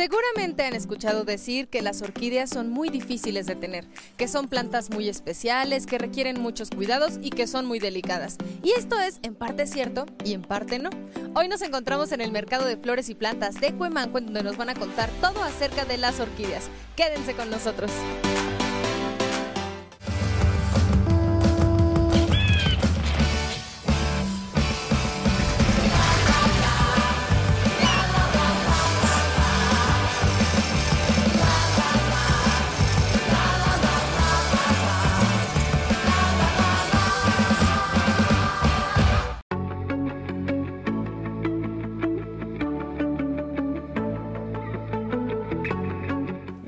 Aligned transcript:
Seguramente 0.00 0.62
han 0.62 0.72
escuchado 0.72 1.24
decir 1.24 1.68
que 1.68 1.82
las 1.82 2.00
orquídeas 2.00 2.48
son 2.48 2.70
muy 2.70 2.88
difíciles 2.88 3.44
de 3.44 3.54
tener, 3.54 3.84
que 4.16 4.28
son 4.28 4.48
plantas 4.48 4.88
muy 4.88 5.10
especiales, 5.10 5.84
que 5.84 5.98
requieren 5.98 6.40
muchos 6.40 6.70
cuidados 6.70 7.18
y 7.20 7.28
que 7.28 7.46
son 7.46 7.66
muy 7.66 7.80
delicadas. 7.80 8.38
Y 8.62 8.70
esto 8.70 8.98
es 8.98 9.20
en 9.22 9.34
parte 9.34 9.66
cierto 9.66 10.06
y 10.24 10.32
en 10.32 10.40
parte 10.40 10.78
no. 10.78 10.88
Hoy 11.34 11.48
nos 11.48 11.60
encontramos 11.60 12.12
en 12.12 12.22
el 12.22 12.32
mercado 12.32 12.64
de 12.64 12.78
flores 12.78 13.10
y 13.10 13.14
plantas 13.14 13.60
de 13.60 13.74
Cuemanco, 13.74 14.22
donde 14.22 14.42
nos 14.42 14.56
van 14.56 14.70
a 14.70 14.74
contar 14.74 15.10
todo 15.20 15.44
acerca 15.44 15.84
de 15.84 15.98
las 15.98 16.18
orquídeas. 16.18 16.70
Quédense 16.96 17.34
con 17.34 17.50
nosotros. 17.50 17.90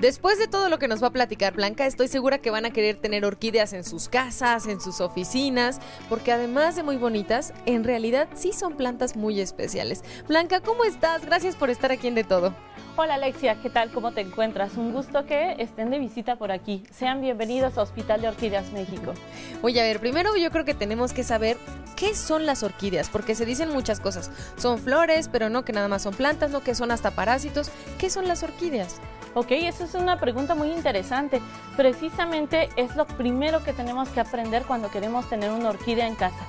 Después 0.02 0.36
de 0.36 0.48
todo 0.48 0.68
lo 0.68 0.80
que 0.80 0.88
nos 0.88 1.00
va 1.00 1.06
a 1.06 1.12
platicar 1.12 1.54
Blanca, 1.54 1.86
estoy 1.86 2.08
segura 2.08 2.38
que 2.38 2.50
van 2.50 2.64
a 2.64 2.72
querer 2.72 2.96
tener 2.96 3.24
orquídeas 3.24 3.72
en 3.72 3.84
sus 3.84 4.08
casas, 4.08 4.66
en 4.66 4.80
sus 4.80 5.00
oficinas, 5.00 5.78
porque 6.08 6.32
además 6.32 6.74
de 6.74 6.82
muy 6.82 6.96
bonitas, 6.96 7.54
en 7.66 7.84
realidad 7.84 8.28
sí 8.34 8.52
son 8.52 8.76
plantas 8.76 9.14
muy 9.14 9.40
especiales. 9.40 10.02
Blanca, 10.26 10.58
¿cómo 10.60 10.82
estás? 10.82 11.24
Gracias 11.24 11.54
por 11.54 11.70
estar 11.70 11.92
aquí 11.92 12.08
en 12.08 12.16
De 12.16 12.24
Todo. 12.24 12.52
Hola 12.96 13.14
Alexia, 13.14 13.60
¿qué 13.62 13.70
tal? 13.70 13.92
¿Cómo 13.92 14.10
te 14.10 14.22
encuentras? 14.22 14.76
Un 14.76 14.92
gusto 14.92 15.24
que 15.24 15.54
estén 15.60 15.90
de 15.90 16.00
visita 16.00 16.34
por 16.34 16.50
aquí. 16.50 16.82
Sean 16.90 17.20
bienvenidos 17.20 17.78
a 17.78 17.82
Hospital 17.82 18.22
de 18.22 18.28
Orquídeas 18.28 18.72
México. 18.72 19.14
Oye, 19.62 19.80
a 19.80 19.84
ver, 19.84 20.00
primero 20.00 20.34
yo 20.36 20.50
creo 20.50 20.64
que 20.64 20.74
tenemos 20.74 21.12
que 21.12 21.22
saber 21.22 21.58
qué 21.94 22.16
son 22.16 22.44
las 22.44 22.64
orquídeas, 22.64 23.08
porque 23.08 23.36
se 23.36 23.46
dicen 23.46 23.68
muchas 23.68 24.00
cosas. 24.00 24.32
Son 24.56 24.80
flores, 24.80 25.28
pero 25.28 25.48
no 25.48 25.64
que 25.64 25.72
nada 25.72 25.86
más 25.86 26.02
son 26.02 26.14
plantas, 26.14 26.50
no 26.50 26.60
que 26.64 26.74
son 26.74 26.90
hasta 26.90 27.12
parásitos. 27.12 27.70
¿Qué 28.00 28.10
son 28.10 28.26
las 28.26 28.42
orquídeas? 28.42 29.00
Ok, 29.34 29.52
esa 29.52 29.84
es 29.84 29.94
una 29.94 30.18
pregunta 30.18 30.54
muy 30.54 30.70
interesante. 30.70 31.40
Precisamente 31.74 32.68
es 32.76 32.96
lo 32.96 33.06
primero 33.06 33.64
que 33.64 33.72
tenemos 33.72 34.10
que 34.10 34.20
aprender 34.20 34.64
cuando 34.64 34.90
queremos 34.90 35.26
tener 35.30 35.50
una 35.50 35.70
orquídea 35.70 36.06
en 36.06 36.16
casa. 36.16 36.44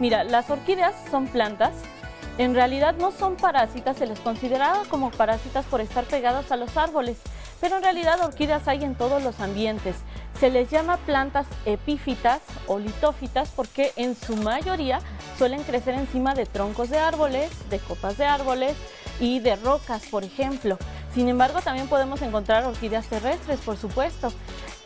Mira, 0.00 0.24
las 0.24 0.50
orquídeas 0.50 0.94
son 1.08 1.28
plantas. 1.28 1.72
En 2.36 2.54
realidad 2.54 2.96
no 2.98 3.12
son 3.12 3.36
parásitas, 3.36 3.96
se 3.96 4.06
les 4.06 4.18
considera 4.18 4.82
como 4.90 5.10
parásitas 5.10 5.64
por 5.66 5.80
estar 5.80 6.04
pegadas 6.04 6.50
a 6.50 6.56
los 6.56 6.76
árboles, 6.76 7.16
pero 7.60 7.76
en 7.76 7.82
realidad 7.82 8.20
orquídeas 8.20 8.66
hay 8.68 8.82
en 8.84 8.96
todos 8.96 9.22
los 9.22 9.40
ambientes. 9.40 9.96
Se 10.38 10.50
les 10.50 10.68
llama 10.68 10.98
plantas 10.98 11.46
epífitas 11.64 12.42
o 12.66 12.78
litófitas 12.78 13.50
porque 13.54 13.92
en 13.96 14.16
su 14.16 14.36
mayoría 14.36 14.98
suelen 15.38 15.62
crecer 15.62 15.94
encima 15.94 16.34
de 16.34 16.44
troncos 16.44 16.90
de 16.90 16.98
árboles, 16.98 17.50
de 17.70 17.78
copas 17.78 18.18
de 18.18 18.26
árboles 18.26 18.74
y 19.20 19.38
de 19.38 19.56
rocas, 19.56 20.02
por 20.10 20.24
ejemplo. 20.24 20.76
Sin 21.16 21.30
embargo, 21.30 21.62
también 21.62 21.88
podemos 21.88 22.20
encontrar 22.20 22.66
orquídeas 22.66 23.06
terrestres, 23.06 23.58
por 23.60 23.78
supuesto. 23.78 24.30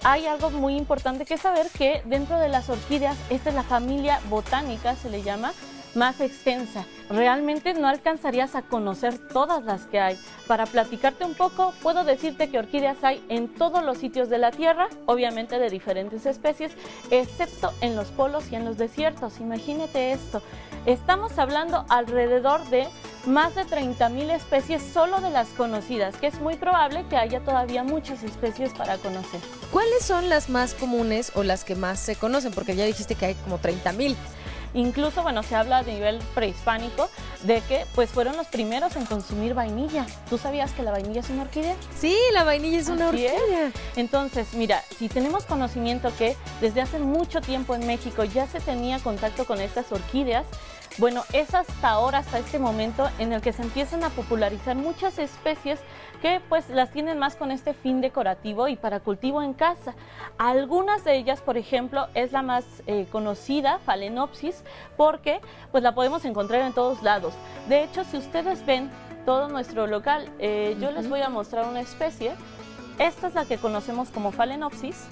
Hay 0.05 0.29
algo 0.29 0.51
muy 0.51 0.77
importante 0.77 1.25
que 1.25 1.37
saber 1.37 1.67
que 1.77 2.03
dentro 2.05 2.39
de 2.39 2.49
las 2.49 2.71
orquídeas, 2.71 3.17
esta 3.31 3.49
es 3.49 3.57
la 3.57 3.65
familia 3.65 4.21
botánica, 4.31 4.95
se 4.95 5.11
le 5.11 5.23
llama, 5.23 5.53
más 5.97 6.21
extensa. 6.21 6.85
Realmente 7.09 7.75
no 7.75 7.89
alcanzarías 7.89 8.55
a 8.55 8.63
conocer 8.63 9.19
todas 9.19 9.65
las 9.65 9.87
que 9.87 9.99
hay. 9.99 10.17
Para 10.47 10.67
platicarte 10.67 11.25
un 11.25 11.35
poco, 11.35 11.75
puedo 11.83 12.05
decirte 12.05 12.49
que 12.49 12.61
orquídeas 12.61 13.03
hay 13.03 13.21
en 13.29 13.49
todos 13.49 13.85
los 13.85 13.99
sitios 13.99 14.29
de 14.29 14.39
la 14.39 14.53
Tierra, 14.53 14.87
obviamente 15.07 15.59
de 15.59 15.69
diferentes 15.69 16.27
especies, 16.27 16.71
excepto 17.11 17.73
en 17.81 17.97
los 17.97 18.07
polos 18.13 18.53
y 18.53 18.55
en 18.55 18.65
los 18.65 18.79
desiertos. 18.79 19.41
Imagínate 19.41 20.13
esto. 20.13 20.43
Estamos 20.87 21.39
hablando 21.39 21.85
alrededor 21.91 22.65
de 22.71 22.89
más 23.27 23.55
de 23.55 23.67
30.000 23.67 24.31
especies 24.31 24.83
solo 24.83 25.21
de 25.21 25.29
las 25.29 25.49
conocidas, 25.49 26.17
que 26.17 26.27
es 26.27 26.41
muy 26.41 26.57
probable 26.57 27.05
que 27.11 27.19
haya 27.19 27.41
todavía 27.41 27.85
muchas 27.85 28.23
especies 28.23 28.73
para 28.73 28.97
conocer. 28.97 29.41
¿Cuáles 29.71 30.03
son 30.03 30.31
las 30.31 30.49
más 30.49 30.73
comunes 30.73 31.33
o 31.35 31.43
las 31.43 31.65
que 31.65 31.75
más 31.75 32.01
se 32.01 32.17
conocen? 32.17 32.53
Porque 32.53 32.77
ya 32.77 32.87
dijiste 32.87 33.15
que 33.15 33.27
hay 33.27 33.35
como 33.35 33.59
30.000. 33.59 34.17
Incluso, 34.73 35.23
bueno, 35.23 35.43
se 35.43 35.55
habla 35.55 35.79
a 35.79 35.83
nivel 35.83 36.19
prehispánico 36.35 37.11
de 37.43 37.61
que 37.63 37.87
pues 37.95 38.11
fueron 38.11 38.37
los 38.37 38.47
primeros 38.47 38.97
en 38.97 39.07
consumir 39.07 39.55
vainilla. 39.55 40.07
¿Tú 40.29 40.39
sabías 40.39 40.73
que 40.73 40.83
la 40.83 40.91
vainilla 40.91 41.21
es 41.21 41.31
una 41.31 41.43
orquídea? 41.43 41.77
Sí, 41.99 42.17
la 42.33 42.45
vainilla 42.45 42.79
es 42.79 42.89
una 42.89 43.09
orquídea. 43.09 43.73
Entonces, 43.97 44.55
mira, 44.55 44.83
si 44.99 45.09
tenemos 45.09 45.45
conocimiento 45.45 46.13
que 46.17 46.37
desde 46.61 46.81
hace 46.81 46.99
mucho 46.99 47.41
tiempo 47.41 47.75
en 47.75 47.87
México 47.87 48.25
ya 48.25 48.47
se 48.47 48.61
tenía 48.61 48.99
contacto 48.99 49.45
con 49.45 49.61
estas 49.61 49.91
orquídeas, 49.93 50.45
bueno, 50.99 51.25
es 51.33 51.55
hasta 51.55 51.89
ahora, 51.89 52.19
hasta 52.19 52.39
este 52.39 52.59
momento, 52.59 53.09
en 53.19 53.33
el 53.33 53.41
que 53.41 53.53
se 53.53 53.63
empiezan 53.63 54.05
a 54.05 54.11
popularizar 54.11 54.77
muchas 54.77 55.19
especies 55.19 55.81
que 56.21 56.41
pues 56.49 56.69
las 56.69 56.91
tienen 56.91 57.19
más 57.19 57.37
con 57.37 57.51
este 57.51 57.73
fin 57.75 58.01
decorativo 58.01 58.69
y 58.69 58.77
para 58.77 59.01
cultivo 59.01 59.43
en 59.43 59.55
casa. 59.55 59.95
Algunas 60.37 61.05
de 61.05 61.17
ellas, 61.17 61.41
por 61.41 61.57
ejemplo, 61.57 62.09
es 62.15 62.33
la 62.33 62.43
más 62.43 62.65
eh, 62.87 63.07
conocida, 63.11 63.79
Phalaenopsis, 63.87 64.63
porque 64.97 65.41
pues 65.71 65.83
la 65.83 65.95
podemos 65.95 66.25
encontrar 66.25 66.63
en 66.63 66.73
todos 66.73 67.03
lados. 67.03 67.35
De 67.69 67.83
hecho, 67.83 68.05
si 68.05 68.19
ustedes 68.19 68.65
ven 68.67 68.91
todo 69.25 69.49
nuestro 69.49 69.87
local, 69.87 70.31
eh, 70.39 70.77
yo 70.81 70.91
les 70.91 71.09
voy 71.09 71.23
a 71.23 71.29
mostrar 71.29 71.67
una 71.67 71.81
especie. 71.81 72.33
Esta 72.99 73.29
es 73.29 73.35
la 73.35 73.45
que 73.47 73.57
conocemos 73.57 74.11
como 74.11 74.33
Phalaenopsis. 74.33 75.07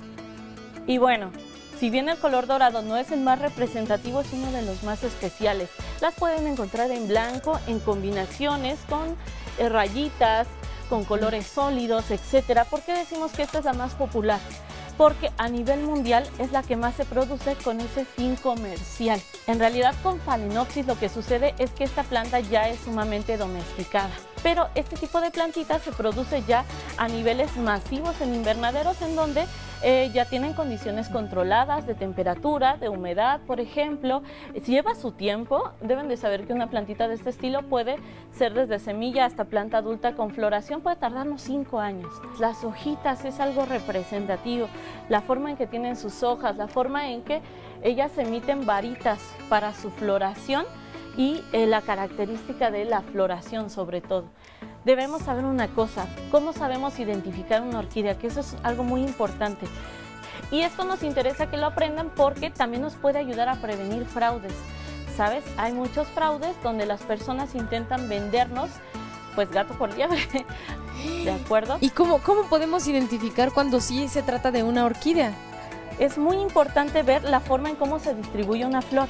Y 0.86 0.98
bueno, 0.98 1.30
si 1.78 1.90
bien 1.90 2.08
el 2.08 2.18
color 2.18 2.46
dorado 2.46 2.82
no 2.82 2.96
es 2.96 3.12
el 3.12 3.20
más 3.20 3.38
representativo, 3.38 4.20
es 4.20 4.32
uno 4.32 4.50
de 4.50 4.62
los 4.62 4.82
más 4.82 5.04
especiales. 5.04 5.70
Las 6.00 6.14
pueden 6.14 6.46
encontrar 6.46 6.90
en 6.90 7.06
blanco, 7.06 7.58
en 7.66 7.78
combinaciones 7.78 8.78
con 8.88 9.16
eh, 9.58 9.68
rayitas, 9.68 10.48
con 10.88 11.04
colores 11.04 11.46
sólidos, 11.46 12.10
etcétera. 12.10 12.64
¿Por 12.64 12.82
qué 12.82 12.94
decimos 12.94 13.32
que 13.32 13.42
esta 13.42 13.60
es 13.60 13.64
la 13.64 13.74
más 13.74 13.94
popular? 13.94 14.40
Porque 14.96 15.30
a 15.38 15.48
nivel 15.48 15.82
mundial 15.82 16.28
es 16.38 16.50
la 16.50 16.64
que 16.64 16.76
más 16.76 16.96
se 16.96 17.04
produce 17.04 17.54
con 17.62 17.80
ese 17.80 18.04
fin 18.04 18.34
comercial. 18.34 19.20
En 19.46 19.60
realidad 19.60 19.94
con 20.02 20.18
Phalaenopsis 20.20 20.86
lo 20.86 20.98
que 20.98 21.08
sucede 21.08 21.54
es 21.58 21.70
que 21.70 21.84
esta 21.84 22.02
planta 22.02 22.40
ya 22.40 22.68
es 22.68 22.80
sumamente 22.80 23.36
domesticada. 23.36 24.10
Pero 24.42 24.68
este 24.74 24.96
tipo 24.96 25.20
de 25.20 25.30
plantitas 25.30 25.82
se 25.82 25.92
produce 25.92 26.42
ya 26.46 26.64
a 26.96 27.08
niveles 27.08 27.56
masivos 27.56 28.20
en 28.20 28.34
invernaderos 28.34 29.00
en 29.02 29.16
donde 29.16 29.44
eh, 29.82 30.10
ya 30.12 30.24
tienen 30.24 30.54
condiciones 30.54 31.08
controladas 31.08 31.86
de 31.86 31.94
temperatura, 31.94 32.76
de 32.76 32.88
humedad, 32.88 33.40
por 33.46 33.60
ejemplo. 33.60 34.22
Si 34.62 34.72
lleva 34.72 34.94
su 34.94 35.12
tiempo, 35.12 35.70
deben 35.80 36.08
de 36.08 36.16
saber 36.16 36.46
que 36.46 36.52
una 36.52 36.68
plantita 36.68 37.06
de 37.06 37.14
este 37.14 37.30
estilo 37.30 37.62
puede 37.62 37.96
ser 38.32 38.54
desde 38.54 38.78
semilla 38.78 39.24
hasta 39.24 39.44
planta 39.44 39.78
adulta 39.78 40.14
con 40.14 40.30
floración, 40.30 40.80
puede 40.80 40.96
tardarnos 40.96 41.42
cinco 41.42 41.78
años. 41.78 42.12
Las 42.40 42.64
hojitas 42.64 43.24
es 43.24 43.38
algo 43.38 43.66
representativo, 43.66 44.68
la 45.08 45.20
forma 45.20 45.50
en 45.50 45.56
que 45.56 45.66
tienen 45.66 45.96
sus 45.96 46.22
hojas, 46.22 46.56
la 46.56 46.68
forma 46.68 47.10
en 47.10 47.22
que 47.22 47.40
ellas 47.82 48.16
emiten 48.18 48.66
varitas 48.66 49.20
para 49.48 49.72
su 49.72 49.90
floración 49.90 50.64
y 51.18 51.42
eh, 51.52 51.66
la 51.66 51.82
característica 51.82 52.70
de 52.70 52.86
la 52.86 53.02
floración 53.02 53.68
sobre 53.68 54.00
todo 54.00 54.30
debemos 54.84 55.22
saber 55.22 55.44
una 55.44 55.68
cosa, 55.68 56.06
cómo 56.30 56.54
sabemos 56.54 56.98
identificar 56.98 57.60
una 57.60 57.80
orquídea, 57.80 58.18
que 58.18 58.28
eso 58.28 58.40
es 58.40 58.56
algo 58.62 58.84
muy 58.84 59.02
importante. 59.02 59.66
Y 60.50 60.60
esto 60.60 60.84
nos 60.84 61.02
interesa 61.02 61.50
que 61.50 61.58
lo 61.58 61.66
aprendan 61.66 62.10
porque 62.16 62.48
también 62.48 62.82
nos 62.82 62.94
puede 62.94 63.18
ayudar 63.18 63.50
a 63.50 63.56
prevenir 63.56 64.06
fraudes. 64.06 64.54
¿Sabes? 65.14 65.44
Hay 65.58 65.72
muchos 65.72 66.06
fraudes 66.08 66.56
donde 66.62 66.86
las 66.86 67.02
personas 67.02 67.54
intentan 67.54 68.08
vendernos 68.08 68.70
pues 69.34 69.50
gato 69.50 69.74
por 69.74 69.92
liebre. 69.94 70.20
¿De 71.24 71.32
acuerdo? 71.32 71.76
¿Y 71.80 71.90
cómo, 71.90 72.18
cómo 72.22 72.44
podemos 72.44 72.86
identificar 72.86 73.52
cuando 73.52 73.80
sí 73.80 74.08
se 74.08 74.22
trata 74.22 74.50
de 74.52 74.62
una 74.62 74.84
orquídea? 74.84 75.32
Es 75.98 76.16
muy 76.16 76.36
importante 76.36 77.02
ver 77.02 77.24
la 77.24 77.40
forma 77.40 77.68
en 77.68 77.76
cómo 77.76 77.98
se 77.98 78.14
distribuye 78.14 78.64
una 78.64 78.80
flor. 78.80 79.08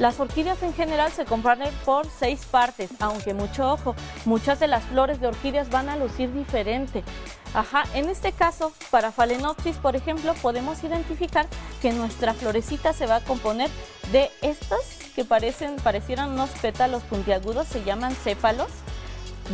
Las 0.00 0.18
orquídeas 0.18 0.62
en 0.62 0.72
general 0.72 1.12
se 1.12 1.26
componen 1.26 1.68
por 1.84 2.06
seis 2.08 2.46
partes, 2.46 2.88
aunque 3.00 3.34
mucho 3.34 3.70
ojo, 3.70 3.94
muchas 4.24 4.58
de 4.58 4.66
las 4.66 4.82
flores 4.84 5.20
de 5.20 5.26
orquídeas 5.26 5.68
van 5.68 5.90
a 5.90 5.96
lucir 5.96 6.32
diferente. 6.32 7.04
Ajá, 7.52 7.84
en 7.92 8.08
este 8.08 8.32
caso, 8.32 8.72
para 8.90 9.12
Phalaenopsis, 9.12 9.76
por 9.76 9.96
ejemplo, 9.96 10.32
podemos 10.40 10.82
identificar 10.84 11.46
que 11.82 11.92
nuestra 11.92 12.32
florecita 12.32 12.94
se 12.94 13.04
va 13.04 13.16
a 13.16 13.20
componer 13.20 13.68
de 14.10 14.30
estas 14.40 14.80
que 15.14 15.26
parecen, 15.26 15.76
parecieran 15.76 16.30
unos 16.30 16.48
pétalos 16.62 17.02
puntiagudos, 17.02 17.68
se 17.68 17.84
llaman 17.84 18.16
sépalos, 18.24 18.68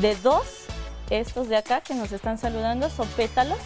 de 0.00 0.14
dos, 0.14 0.46
estos 1.10 1.48
de 1.48 1.56
acá 1.56 1.80
que 1.80 1.94
nos 1.94 2.12
están 2.12 2.38
saludando 2.38 2.88
son 2.88 3.08
pétalos, 3.08 3.58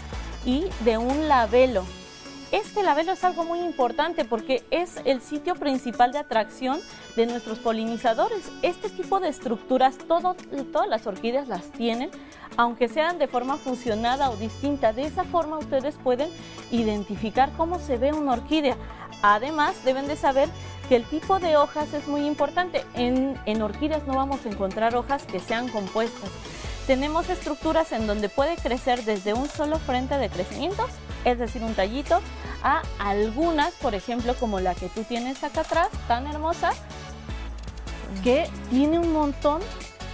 y 0.47 0.65
de 0.87 0.97
un 0.97 1.29
labelo, 1.29 1.85
Este 2.53 2.83
labelo 2.83 3.13
es 3.13 3.23
algo 3.23 3.45
muy 3.45 3.61
importante 3.61 4.25
porque 4.25 4.65
es 4.73 4.97
el 5.05 5.21
sitio 5.21 5.55
principal 5.55 6.11
de 6.11 6.19
atracción 6.19 6.81
de 7.15 7.27
nuestros 7.27 7.61
polinizadores. 7.61 8.51
Este 8.63 8.89
tipo 8.89 9.21
de 9.21 9.29
estructuras 9.29 9.97
todas 9.99 10.89
las 10.89 11.07
orquídeas 11.07 11.47
las 11.47 11.71
tienen, 11.71 12.11
aunque 12.57 12.89
sean 12.89 13.21
de 13.21 13.29
forma 13.29 13.57
fusionada 13.57 14.31
o 14.31 14.37
distinta. 14.37 14.93
De 14.93 15.05
esa 15.05 15.23
forma 15.23 15.59
ustedes 15.59 15.95
pueden 16.03 16.29
identificar 16.73 17.53
cómo 17.57 17.79
se 17.79 17.99
ve 17.99 18.13
una 18.13 18.33
orquídea. 18.33 18.77
Además, 19.23 19.85
deben 19.85 20.09
de 20.09 20.17
saber 20.17 20.49
que 20.89 20.97
el 20.97 21.05
tipo 21.05 21.39
de 21.39 21.57
hojas 21.57 21.95
es 21.95 22.09
muy 22.09 22.27
importante. 22.27 22.85
En, 22.95 23.39
en 23.47 23.63
orquídeas 23.63 24.05
no 24.09 24.17
vamos 24.17 24.45
a 24.45 24.49
encontrar 24.49 24.97
hojas 24.97 25.23
que 25.23 25.39
sean 25.39 25.69
compuestas. 25.69 26.31
Tenemos 26.91 27.29
estructuras 27.29 27.93
en 27.93 28.09
donde 28.09 28.29
puede 28.29 28.57
crecer 28.57 29.05
desde 29.05 29.33
un 29.33 29.49
solo 29.49 29.79
frente 29.79 30.19
de 30.19 30.29
crecimientos, 30.29 30.91
es 31.25 31.39
decir, 31.39 31.63
un 31.63 31.75
tallito, 31.75 32.21
a 32.65 32.83
algunas, 32.99 33.75
por 33.75 33.95
ejemplo, 33.95 34.35
como 34.35 34.59
la 34.59 34.75
que 34.75 34.89
tú 34.89 35.05
tienes 35.05 35.45
acá 35.45 35.61
atrás, 35.61 35.89
tan 36.09 36.27
hermosa, 36.27 36.73
que 38.25 38.51
tiene 38.71 38.99
un 38.99 39.13
montón, 39.13 39.63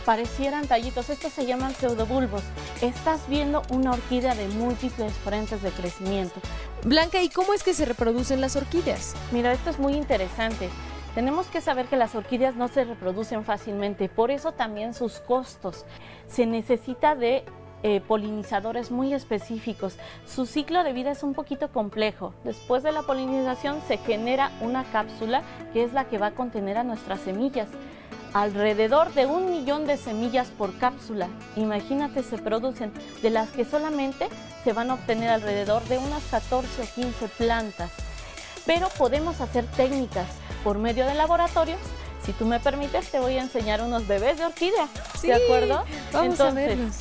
parecieran 0.05 0.67
tallitos. 0.67 1.09
Estos 1.09 1.33
se 1.33 1.47
llaman 1.47 1.75
pseudobulbos. 1.75 2.43
Estás 2.83 3.27
viendo 3.27 3.63
una 3.71 3.93
orquídea 3.93 4.35
de 4.35 4.47
múltiples 4.49 5.15
frentes 5.25 5.63
de 5.63 5.71
crecimiento. 5.71 6.39
Blanca, 6.85 7.23
¿y 7.23 7.31
cómo 7.31 7.55
es 7.55 7.63
que 7.63 7.73
se 7.73 7.87
reproducen 7.87 8.43
las 8.43 8.55
orquídeas? 8.55 9.15
Mira, 9.33 9.51
esto 9.55 9.71
es 9.71 9.79
muy 9.79 9.95
interesante. 9.95 10.69
Tenemos 11.17 11.47
que 11.47 11.63
saber 11.63 11.87
que 11.87 11.97
las 11.97 12.15
orquídeas 12.15 12.57
no 12.57 12.69
se 12.69 12.85
reproducen 12.85 13.43
fácilmente, 13.43 14.11
por 14.11 14.31
eso 14.31 14.53
también 14.53 14.93
sus 14.93 15.19
costos. 15.21 15.87
Se 16.27 16.45
necesita 16.45 17.15
de 17.15 17.43
eh, 17.83 18.03
polinizadores 18.07 18.91
muy 18.91 19.15
específicos. 19.15 19.97
Su 20.27 20.45
ciclo 20.45 20.85
de 20.85 20.93
vida 20.93 21.13
es 21.13 21.23
un 21.23 21.33
poquito 21.33 21.73
complejo. 21.73 22.35
Después 22.45 22.83
de 22.83 22.93
la 22.93 23.01
polinización 23.01 23.81
se 23.89 23.97
genera 23.97 24.51
una 24.61 24.85
cápsula 24.85 25.41
que 25.73 25.85
es 25.85 25.95
la 25.95 26.05
que 26.05 26.19
va 26.19 26.27
a 26.27 26.35
contener 26.35 26.77
a 26.77 26.85
nuestras 26.85 27.21
semillas. 27.21 27.71
Alrededor 28.35 29.15
de 29.15 29.25
un 29.25 29.51
millón 29.51 29.87
de 29.87 29.97
semillas 29.97 30.49
por 30.49 30.77
cápsula. 30.77 31.29
Imagínate, 31.57 32.25
se 32.25 32.37
producen, 32.37 32.93
de 33.23 33.31
las 33.31 33.49
que 33.53 33.65
solamente 33.65 34.29
se 34.65 34.75
van 34.75 34.91
a 34.91 34.95
obtener 34.95 35.31
alrededor 35.31 35.83
de 35.85 35.97
unas 35.97 36.25
14 36.25 36.83
o 36.83 36.95
15 36.95 37.29
plantas. 37.39 37.91
Pero 38.67 38.91
podemos 38.99 39.41
hacer 39.41 39.65
técnicas 39.65 40.29
por 40.67 40.79
medio 40.79 41.07
de 41.07 41.15
laboratorios. 41.15 41.79
Si 42.25 42.33
tú 42.33 42.45
me 42.45 42.59
permites, 42.59 43.09
te 43.13 43.21
voy 43.21 43.39
a 43.39 43.43
enseñar 43.43 43.83
unos 43.83 44.09
bebés 44.09 44.39
de 44.39 44.47
orquídea. 44.47 44.89
¿De 45.23 45.33
acuerdo? 45.33 45.85
Vamos 46.13 46.41
a 46.41 46.51
verlos. 46.51 46.97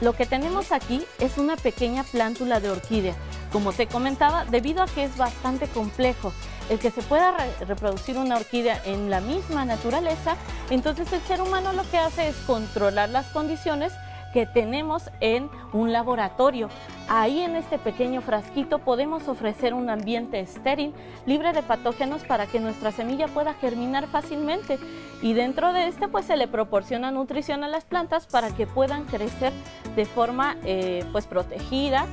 Lo 0.00 0.12
que 0.12 0.24
tenemos 0.24 0.70
aquí 0.70 1.04
es 1.18 1.36
una 1.36 1.56
pequeña 1.56 2.04
plántula 2.04 2.60
de 2.60 2.70
orquídea. 2.70 3.16
Como 3.50 3.72
te 3.72 3.88
comentaba, 3.88 4.44
debido 4.44 4.84
a 4.84 4.86
que 4.86 5.02
es 5.02 5.16
bastante 5.16 5.66
complejo 5.66 6.32
el 6.70 6.78
que 6.78 6.92
se 6.92 7.02
pueda 7.02 7.34
reproducir 7.66 8.18
una 8.18 8.36
orquídea 8.36 8.80
en 8.84 9.10
la 9.10 9.20
misma 9.20 9.64
naturaleza, 9.64 10.36
entonces 10.70 11.12
el 11.12 11.22
ser 11.22 11.42
humano 11.42 11.72
lo 11.72 11.82
que 11.90 11.98
hace 11.98 12.28
es 12.28 12.36
controlar 12.46 13.08
las 13.08 13.26
condiciones 13.26 13.92
que 14.32 14.46
tenemos 14.46 15.10
en 15.20 15.48
un 15.72 15.92
laboratorio. 15.92 16.68
Ahí 17.08 17.40
en 17.40 17.56
este 17.56 17.78
pequeño 17.78 18.20
frasquito 18.20 18.78
podemos 18.78 19.28
ofrecer 19.28 19.74
un 19.74 19.90
ambiente 19.90 20.40
estéril, 20.40 20.92
libre 21.24 21.52
de 21.52 21.62
patógenos 21.62 22.24
para 22.24 22.46
que 22.46 22.60
nuestra 22.60 22.92
semilla 22.92 23.28
pueda 23.28 23.54
germinar 23.54 24.06
fácilmente 24.06 24.78
y 25.22 25.32
dentro 25.32 25.72
de 25.72 25.88
este 25.88 26.08
pues 26.08 26.26
se 26.26 26.36
le 26.36 26.48
proporciona 26.48 27.10
nutrición 27.10 27.64
a 27.64 27.68
las 27.68 27.84
plantas 27.84 28.26
para 28.26 28.50
que 28.50 28.66
puedan 28.66 29.04
crecer 29.04 29.52
de 29.94 30.04
forma 30.04 30.56
eh, 30.64 31.04
pues 31.12 31.26
protegida, 31.26 32.06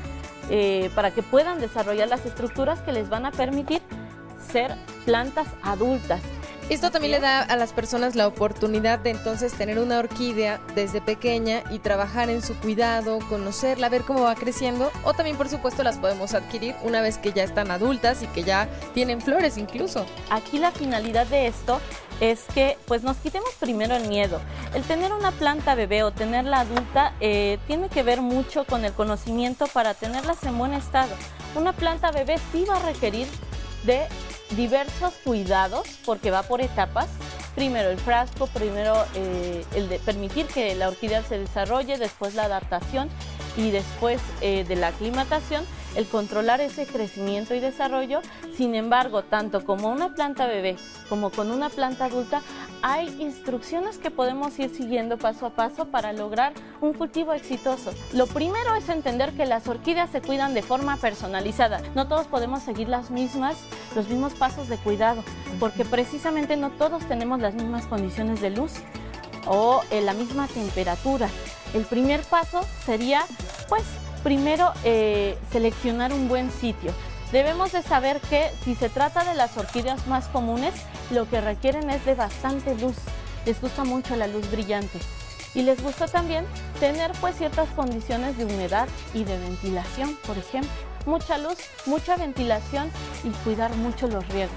eh, 0.49 0.89
para 0.95 1.11
que 1.11 1.23
puedan 1.23 1.59
desarrollar 1.59 2.07
las 2.07 2.25
estructuras 2.25 2.81
que 2.81 2.91
les 2.91 3.09
van 3.09 3.25
a 3.25 3.31
permitir 3.31 3.81
ser 4.51 4.75
plantas 5.05 5.47
adultas. 5.63 6.21
Esto 6.69 6.91
también 6.91 7.11
le 7.11 7.19
da 7.19 7.41
a 7.41 7.57
las 7.57 7.73
personas 7.73 8.15
la 8.15 8.25
oportunidad 8.25 8.97
de 8.99 9.09
entonces 9.09 9.53
tener 9.53 9.79
una 9.79 9.99
orquídea 9.99 10.61
desde 10.75 11.01
pequeña 11.01 11.61
y 11.69 11.79
trabajar 11.79 12.29
en 12.29 12.41
su 12.41 12.55
cuidado, 12.55 13.19
conocerla, 13.27 13.89
ver 13.89 14.03
cómo 14.03 14.21
va 14.21 14.35
creciendo 14.35 14.89
o 15.03 15.13
también 15.13 15.35
por 15.35 15.49
supuesto 15.49 15.83
las 15.83 15.97
podemos 15.97 16.33
adquirir 16.33 16.73
una 16.83 17.01
vez 17.01 17.17
que 17.17 17.33
ya 17.33 17.43
están 17.43 17.69
adultas 17.69 18.23
y 18.23 18.27
que 18.27 18.43
ya 18.43 18.69
tienen 18.93 19.21
flores 19.21 19.57
incluso. 19.57 20.05
Aquí 20.29 20.57
la 20.57 20.71
finalidad 20.71 21.27
de 21.27 21.47
esto 21.47 21.81
es 22.21 22.43
que 22.53 22.77
pues 22.87 23.03
nos 23.03 23.17
quitemos 23.17 23.49
primero 23.59 23.95
el 23.95 24.07
miedo. 24.07 24.39
El 24.73 24.83
tener 24.83 25.11
una 25.11 25.31
planta 25.31 25.75
bebé 25.75 26.03
o 26.03 26.11
tenerla 26.11 26.61
adulta 26.61 27.13
eh, 27.19 27.59
tiene 27.67 27.89
que 27.89 28.03
ver 28.03 28.21
mucho 28.21 28.65
con 28.65 28.85
el 28.85 28.93
conocimiento 28.93 29.67
para 29.67 29.93
tenerlas 29.93 30.41
en 30.43 30.57
buen 30.57 30.73
estado. 30.73 31.13
Una 31.55 31.73
planta 31.73 32.11
bebé 32.11 32.37
sí 32.53 32.65
va 32.67 32.77
a 32.77 32.85
requerir 32.85 33.27
de 33.85 34.07
diversos 34.55 35.13
cuidados 35.23 35.87
porque 36.05 36.31
va 36.31 36.43
por 36.43 36.61
etapas. 36.61 37.07
Primero 37.55 37.89
el 37.89 37.99
frasco, 37.99 38.47
primero 38.47 38.95
eh, 39.15 39.63
el 39.75 39.89
de 39.89 39.99
permitir 39.99 40.47
que 40.47 40.73
la 40.75 40.87
orquídea 40.87 41.23
se 41.23 41.37
desarrolle, 41.37 41.97
después 41.97 42.33
la 42.33 42.45
adaptación 42.45 43.09
y 43.55 43.69
después 43.69 44.19
eh, 44.41 44.63
de 44.67 44.75
la 44.75 44.87
aclimatación 44.87 45.65
el 45.95 46.07
controlar 46.07 46.61
ese 46.61 46.85
crecimiento 46.85 47.53
y 47.55 47.59
desarrollo. 47.59 48.21
Sin 48.55 48.75
embargo, 48.75 49.23
tanto 49.23 49.63
como 49.65 49.89
una 49.89 50.13
planta 50.13 50.47
bebé 50.47 50.77
como 51.09 51.29
con 51.29 51.51
una 51.51 51.69
planta 51.69 52.05
adulta, 52.05 52.41
hay 52.81 53.07
instrucciones 53.21 53.97
que 53.97 54.11
podemos 54.11 54.57
ir 54.59 54.75
siguiendo 54.75 55.17
paso 55.17 55.45
a 55.45 55.49
paso 55.51 55.85
para 55.85 56.13
lograr 56.13 56.53
un 56.81 56.93
cultivo 56.93 57.33
exitoso. 57.33 57.93
Lo 58.13 58.27
primero 58.27 58.75
es 58.75 58.89
entender 58.89 59.31
que 59.33 59.45
las 59.45 59.67
orquídeas 59.67 60.09
se 60.09 60.21
cuidan 60.21 60.53
de 60.53 60.63
forma 60.63 60.97
personalizada. 60.97 61.81
No 61.95 62.07
todos 62.07 62.27
podemos 62.27 62.63
seguir 62.63 62.89
las 62.89 63.11
mismas, 63.11 63.55
los 63.95 64.07
mismos 64.07 64.33
pasos 64.33 64.67
de 64.69 64.77
cuidado, 64.77 65.23
porque 65.59 65.85
precisamente 65.85 66.57
no 66.57 66.71
todos 66.71 67.07
tenemos 67.07 67.39
las 67.39 67.53
mismas 67.53 67.85
condiciones 67.85 68.41
de 68.41 68.49
luz 68.49 68.73
o 69.45 69.81
en 69.91 70.05
la 70.05 70.13
misma 70.13 70.47
temperatura. 70.47 71.29
El 71.73 71.85
primer 71.85 72.21
paso 72.21 72.61
sería, 72.85 73.23
pues, 73.67 73.83
primero 74.23 74.71
eh, 74.83 75.37
seleccionar 75.51 76.13
un 76.13 76.27
buen 76.27 76.49
sitio. 76.51 76.91
Debemos 77.31 77.71
de 77.71 77.81
saber 77.81 78.19
que 78.21 78.49
si 78.63 78.75
se 78.75 78.89
trata 78.89 79.23
de 79.23 79.33
las 79.33 79.57
orquídeas 79.57 80.07
más 80.07 80.27
comunes, 80.27 80.73
lo 81.11 81.29
que 81.29 81.41
requieren 81.41 81.89
es 81.89 82.05
de 82.05 82.15
bastante 82.15 82.75
luz. 82.75 82.95
Les 83.45 83.59
gusta 83.59 83.83
mucho 83.83 84.15
la 84.15 84.27
luz 84.27 84.49
brillante. 84.51 84.99
Y 85.55 85.63
les 85.63 85.83
gusta 85.83 86.07
también 86.07 86.45
tener 86.79 87.11
pues 87.21 87.35
ciertas 87.35 87.69
condiciones 87.69 88.37
de 88.37 88.45
humedad 88.45 88.87
y 89.13 89.23
de 89.23 89.37
ventilación, 89.37 90.15
por 90.25 90.37
ejemplo. 90.37 90.71
Mucha 91.05 91.37
luz, 91.37 91.57
mucha 91.85 92.15
ventilación 92.15 92.89
y 93.23 93.29
cuidar 93.43 93.75
mucho 93.75 94.07
los 94.07 94.27
riegos. 94.29 94.55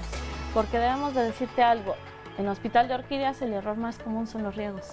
Porque 0.53 0.79
debemos 0.79 1.13
de 1.13 1.23
decirte 1.23 1.61
algo, 1.61 1.95
en 2.37 2.47
Hospital 2.47 2.87
de 2.87 2.95
Orquídeas 2.95 3.41
el 3.41 3.53
error 3.53 3.77
más 3.77 3.97
común 3.97 4.27
son 4.27 4.43
los 4.43 4.55
riegos. 4.55 4.85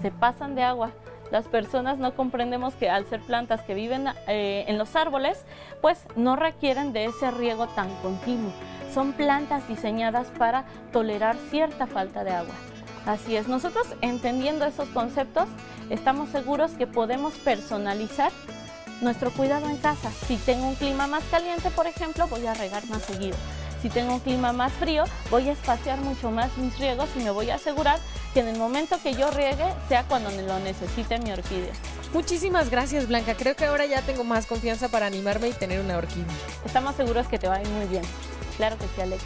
Se 0.00 0.10
pasan 0.10 0.54
de 0.54 0.62
agua, 0.62 0.92
las 1.32 1.48
personas 1.48 1.96
no 1.96 2.14
comprendemos 2.14 2.74
que 2.74 2.90
al 2.90 3.06
ser 3.06 3.20
plantas 3.22 3.62
que 3.62 3.72
viven 3.72 4.06
eh, 4.28 4.66
en 4.68 4.76
los 4.76 4.94
árboles, 4.94 5.46
pues 5.80 6.04
no 6.14 6.36
requieren 6.36 6.92
de 6.92 7.06
ese 7.06 7.30
riego 7.30 7.68
tan 7.68 7.88
continuo. 8.02 8.52
Son 8.92 9.14
plantas 9.14 9.66
diseñadas 9.66 10.28
para 10.38 10.66
tolerar 10.92 11.36
cierta 11.50 11.86
falta 11.86 12.22
de 12.22 12.32
agua. 12.32 12.54
Así 13.06 13.34
es, 13.34 13.48
nosotros 13.48 13.86
entendiendo 14.02 14.66
esos 14.66 14.90
conceptos, 14.90 15.48
estamos 15.88 16.28
seguros 16.28 16.72
que 16.72 16.86
podemos 16.86 17.32
personalizar 17.38 18.30
nuestro 19.00 19.30
cuidado 19.30 19.70
en 19.70 19.78
casa. 19.78 20.10
Si 20.28 20.36
tengo 20.36 20.68
un 20.68 20.74
clima 20.74 21.06
más 21.06 21.24
caliente, 21.30 21.70
por 21.70 21.86
ejemplo, 21.86 22.28
voy 22.28 22.46
a 22.46 22.52
regar 22.52 22.86
más 22.88 23.02
seguido. 23.04 23.38
Si 23.82 23.90
tengo 23.90 24.14
un 24.14 24.20
clima 24.20 24.52
más 24.52 24.72
frío, 24.72 25.02
voy 25.28 25.48
a 25.48 25.52
espaciar 25.52 25.98
mucho 25.98 26.30
más 26.30 26.56
mis 26.56 26.78
riegos 26.78 27.08
y 27.16 27.18
me 27.18 27.30
voy 27.30 27.50
a 27.50 27.56
asegurar 27.56 27.98
que 28.32 28.38
en 28.38 28.46
el 28.46 28.56
momento 28.56 28.96
que 29.02 29.14
yo 29.14 29.28
riegue 29.32 29.66
sea 29.88 30.04
cuando 30.04 30.30
lo 30.30 30.60
necesite 30.60 31.18
mi 31.18 31.32
orquídea. 31.32 31.72
Muchísimas 32.14 32.70
gracias 32.70 33.08
Blanca, 33.08 33.34
creo 33.34 33.56
que 33.56 33.64
ahora 33.64 33.84
ya 33.86 34.00
tengo 34.02 34.22
más 34.22 34.46
confianza 34.46 34.88
para 34.88 35.06
animarme 35.06 35.48
y 35.48 35.52
tener 35.52 35.80
una 35.80 35.96
orquídea. 35.96 36.36
Estamos 36.64 36.94
seguros 36.94 37.26
que 37.26 37.40
te 37.40 37.48
va 37.48 37.56
a 37.56 37.62
ir 37.62 37.68
muy 37.70 37.86
bien. 37.86 38.04
Claro 38.56 38.78
que 38.78 38.84
sí, 38.94 39.00
Alex. 39.00 39.22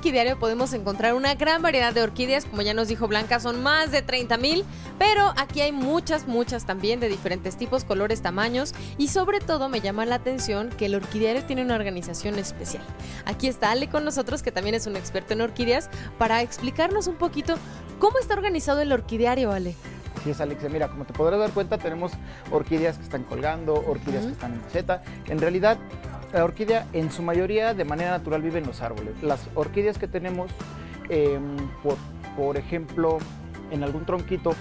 Orquidiario 0.00 0.38
podemos 0.38 0.72
encontrar 0.72 1.12
una 1.12 1.34
gran 1.34 1.60
variedad 1.60 1.92
de 1.92 2.00
orquídeas, 2.00 2.46
como 2.46 2.62
ya 2.62 2.72
nos 2.72 2.88
dijo 2.88 3.06
Blanca, 3.06 3.38
son 3.38 3.62
más 3.62 3.90
de 3.90 4.00
30 4.00 4.38
mil, 4.38 4.64
pero 4.98 5.34
aquí 5.36 5.60
hay 5.60 5.72
muchas, 5.72 6.26
muchas 6.26 6.64
también 6.64 7.00
de 7.00 7.10
diferentes 7.10 7.58
tipos, 7.58 7.84
colores, 7.84 8.22
tamaños 8.22 8.72
y 8.96 9.08
sobre 9.08 9.40
todo 9.40 9.68
me 9.68 9.82
llama 9.82 10.06
la 10.06 10.14
atención 10.14 10.70
que 10.70 10.86
el 10.86 10.94
orquidiario 10.94 11.44
tiene 11.44 11.62
una 11.62 11.74
organización 11.74 12.38
especial. 12.38 12.82
Aquí 13.26 13.46
está 13.46 13.72
Ale 13.72 13.90
con 13.90 14.06
nosotros, 14.06 14.42
que 14.42 14.50
también 14.50 14.74
es 14.74 14.86
un 14.86 14.96
experto 14.96 15.34
en 15.34 15.42
orquídeas, 15.42 15.90
para 16.16 16.40
explicarnos 16.40 17.06
un 17.06 17.16
poquito 17.16 17.56
¿Cómo 17.98 18.18
está 18.18 18.32
organizado 18.32 18.80
el 18.80 18.92
orquidiario, 18.92 19.52
Ale? 19.52 19.74
Así 20.18 20.30
es, 20.30 20.40
Alexia. 20.40 20.70
Mira, 20.70 20.88
como 20.88 21.04
te 21.04 21.12
podrás 21.12 21.38
dar 21.38 21.50
cuenta, 21.50 21.76
tenemos 21.76 22.12
orquídeas 22.50 22.96
que 22.96 23.04
están 23.04 23.24
colgando, 23.24 23.74
orquídeas 23.74 24.24
que 24.24 24.32
están 24.32 24.54
en 24.54 24.62
maceta. 24.62 25.02
En 25.26 25.38
realidad, 25.38 25.76
la 26.32 26.44
orquídea 26.44 26.86
en 26.92 27.10
su 27.10 27.22
mayoría 27.22 27.74
de 27.74 27.84
manera 27.84 28.10
natural 28.10 28.42
vive 28.42 28.58
en 28.58 28.66
los 28.66 28.82
árboles. 28.82 29.22
Las 29.22 29.48
orquídeas 29.54 29.98
que 29.98 30.08
tenemos, 30.08 30.50
em, 31.08 31.56
por, 32.36 32.56
ejemplo, 32.56 33.18
en 33.70 33.82
algún 33.82 34.04
tronquito 34.04 34.54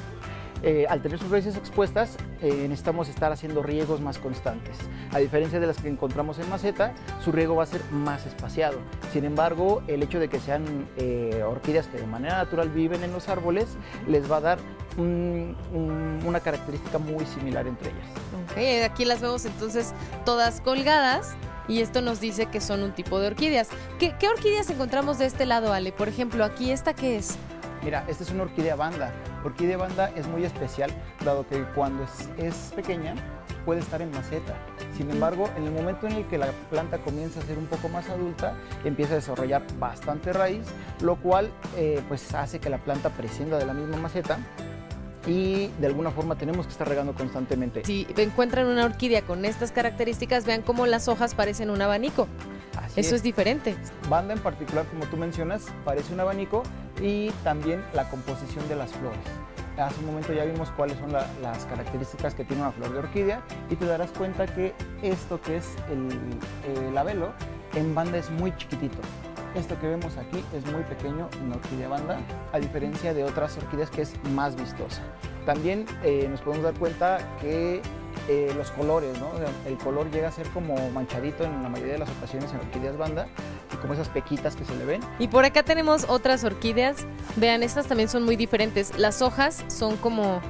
eh, 0.61 0.85
al 0.89 1.01
tener 1.01 1.17
sus 1.19 1.31
raíces 1.31 1.55
expuestas, 1.55 2.17
eh, 2.41 2.65
necesitamos 2.67 3.07
estar 3.07 3.31
haciendo 3.31 3.63
riegos 3.63 4.01
más 4.01 4.17
constantes. 4.17 4.75
A 5.13 5.19
diferencia 5.19 5.57
de 5.57 5.67
las 5.67 5.77
que 5.77 5.87
encontramos 5.87 6.37
en 6.37 6.49
maceta, 6.49 6.91
su 7.23 7.31
riego 7.31 7.55
va 7.55 7.63
a 7.63 7.65
ser 7.65 7.81
más 7.91 8.25
espaciado. 8.25 8.77
Sin 9.13 9.23
embargo, 9.23 9.81
el 9.87 10.03
hecho 10.03 10.19
de 10.19 10.27
que 10.27 10.39
sean 10.41 10.89
eh, 10.97 11.43
orquídeas 11.47 11.87
que 11.87 11.97
de 11.97 12.07
manera 12.07 12.35
natural 12.37 12.69
viven 12.69 13.03
en 13.03 13.13
los 13.13 13.29
árboles, 13.29 13.77
les 14.07 14.29
va 14.29 14.37
a 14.37 14.41
dar 14.41 14.59
una 14.97 16.41
característica 16.41 16.97
muy 16.97 17.25
similar 17.25 17.65
entre 17.67 17.91
ellas. 17.91 18.83
aquí 18.83 19.05
las 19.05 19.21
vemos 19.21 19.45
entonces 19.45 19.93
todas 20.25 20.59
colgadas. 20.59 21.37
Y 21.69 21.81
esto 21.81 22.01
nos 22.01 22.19
dice 22.19 22.47
que 22.47 22.59
son 22.59 22.81
un 22.81 22.91
tipo 22.91 23.19
de 23.19 23.27
orquídeas. 23.27 23.69
¿Qué, 23.99 24.15
¿Qué 24.19 24.27
orquídeas 24.27 24.69
encontramos 24.71 25.19
de 25.19 25.27
este 25.27 25.45
lado, 25.45 25.71
Ale? 25.71 25.91
Por 25.91 26.09
ejemplo, 26.09 26.43
aquí, 26.43 26.71
¿esta 26.71 26.95
qué 26.95 27.17
es? 27.17 27.37
Mira, 27.83 28.03
esta 28.07 28.23
es 28.23 28.31
una 28.31 28.43
orquídea 28.43 28.75
banda. 28.75 29.13
Orquídea 29.43 29.77
banda 29.77 30.11
es 30.15 30.27
muy 30.27 30.43
especial, 30.43 30.91
dado 31.23 31.47
que 31.47 31.63
cuando 31.75 32.05
es, 32.37 32.73
pequeña 32.75 33.15
puede 33.65 33.81
estar 33.81 34.01
en 34.01 34.11
maceta. 34.11 34.55
Sin 34.97 35.11
embargo, 35.11 35.49
en 35.55 35.65
el 35.65 35.71
momento 35.71 36.07
en 36.07 36.13
el 36.13 36.27
que 36.27 36.37
la 36.37 36.47
planta 36.69 36.97
comienza 36.97 37.39
a 37.39 37.43
ser 37.43 37.57
un 37.57 37.67
poco 37.67 37.87
más 37.87 38.09
adulta, 38.09 38.55
empieza 38.83 39.13
a 39.13 39.15
desarrollar 39.17 39.63
bastante 39.77 40.33
raíz, 40.33 40.65
lo 41.01 41.17
cual 41.17 41.51
eh, 41.77 42.01
pues 42.07 42.33
hace 42.33 42.59
que 42.59 42.69
la 42.69 42.79
planta 42.79 43.09
prescinda 43.11 43.57
de 43.59 43.65
la 43.65 43.73
misma 43.73 43.97
maceta 43.97 44.39
y 45.29 45.67
de 45.79 45.87
alguna 45.87 46.09
forma 46.09 46.35
tenemos 46.35 46.65
que 46.65 46.71
estar 46.71 46.89
regando 46.89 47.13
constantemente. 47.13 47.83
Si 47.85 48.07
encuentran 48.17 48.65
una 48.65 48.85
orquídea 48.85 49.21
con 49.21 49.45
estas 49.45 49.71
características, 49.71 50.45
vean 50.45 50.63
cómo 50.63 50.87
las 50.87 51.07
hojas 51.07 51.35
parecen 51.35 51.69
un 51.69 51.81
abanico. 51.81 52.27
Eso 52.95 53.15
es. 53.15 53.21
diferente. 53.21 53.75
Banda 54.09 54.33
en 54.33 54.39
particular, 54.39 54.85
como 54.87 55.05
tú 55.05 55.17
mencionas, 55.17 55.67
parece 55.85 56.13
un 56.13 56.19
abanico 56.19 56.63
y 57.01 57.29
también 57.43 57.83
la 57.93 58.09
composición 58.09 58.67
de 58.67 58.75
las 58.75 58.91
flores. 58.91 59.19
Hace 59.77 59.99
un 59.99 60.07
momento 60.07 60.33
ya 60.33 60.43
vimos 60.43 60.69
cuáles 60.71 60.97
son 60.97 61.13
las 61.13 61.65
características 61.65 62.33
que 62.33 62.43
tiene 62.43 62.63
una 62.63 62.71
flor 62.71 62.91
de 62.91 62.99
orquídea 62.99 63.41
y 63.69 63.75
te 63.75 63.85
darás 63.85 64.09
cuenta 64.11 64.47
que 64.47 64.73
esto 65.03 65.39
que 65.39 65.57
es 65.57 65.75
el, 65.89 66.09
el 66.75 66.93
labelo 66.93 67.31
en 67.75 67.93
banda 67.93 68.17
es 68.17 68.29
muy 68.31 68.55
chiquitito. 68.57 68.97
Esto 69.55 69.79
que 69.79 69.87
vemos 69.87 70.15
aquí 70.17 70.43
es 70.53 70.65
muy 70.71 70.83
pequeño 70.83 71.27
en 71.41 71.51
orquídea 71.51 71.87
banda, 71.87 72.19
a 72.53 72.59
diferencia 72.59 73.13
de 73.13 73.23
otras 73.23 73.57
orquídeas 73.57 73.89
que 73.89 74.03
es 74.03 74.13
más 74.31 74.55
vistosa. 74.55 75.01
También 75.45 75.85
eh, 76.03 76.27
nos 76.29 76.41
podemos 76.41 76.63
dar 76.63 76.75
cuenta 76.75 77.17
que 77.41 77.81
eh, 78.27 78.53
los 78.55 78.69
colores, 78.71 79.19
¿no? 79.19 79.31
El 79.65 79.77
color 79.77 80.11
llega 80.11 80.27
a 80.27 80.31
ser 80.31 80.47
como 80.49 80.91
manchadito 80.91 81.43
en 81.43 81.63
la 81.63 81.69
mayoría 81.69 81.93
de 81.93 81.99
las 81.99 82.09
ocasiones 82.09 82.51
en 82.51 82.59
orquídeas 82.59 82.95
banda, 82.95 83.27
y 83.73 83.77
como 83.77 83.93
esas 83.93 84.09
pequitas 84.09 84.55
que 84.55 84.65
se 84.65 84.75
le 84.75 84.85
ven. 84.85 85.01
Y 85.17 85.27
por 85.27 85.45
acá 85.45 85.63
tenemos 85.63 86.05
otras 86.07 86.43
orquídeas. 86.43 87.07
Vean, 87.35 87.63
estas 87.63 87.87
también 87.87 88.07
son 88.07 88.25
muy 88.25 88.35
diferentes. 88.35 88.97
Las 88.99 89.21
hojas 89.23 89.65
son 89.67 89.97
como 89.97 90.41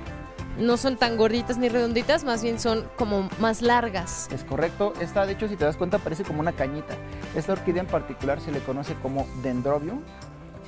no 0.60 0.78
son 0.78 0.98
tan 0.98 1.18
gorditas 1.18 1.58
ni 1.58 1.70
redonditas, 1.70 2.24
más 2.24 2.44
bien 2.44 2.60
son 2.60 2.86
como 2.96 3.30
más 3.40 3.62
largas. 3.62 4.28
Es 4.32 4.44
correcto. 4.44 4.94
Esta, 5.00 5.26
de 5.26 5.34
hecho, 5.34 5.48
si 5.48 5.56
te 5.56 5.66
das 5.66 5.78
cuenta, 5.78 5.98
parece 5.98 6.24
como 6.24 6.40
una 6.40 6.52
cañita. 6.52 6.96
Esta 7.36 7.54
orquídea 7.54 7.82
en 7.82 7.88
particular 7.88 8.40
se 8.42 8.52
le 8.52 8.60
conoce 8.60 8.94
como 8.96 9.28
dendrobium. 9.42 10.02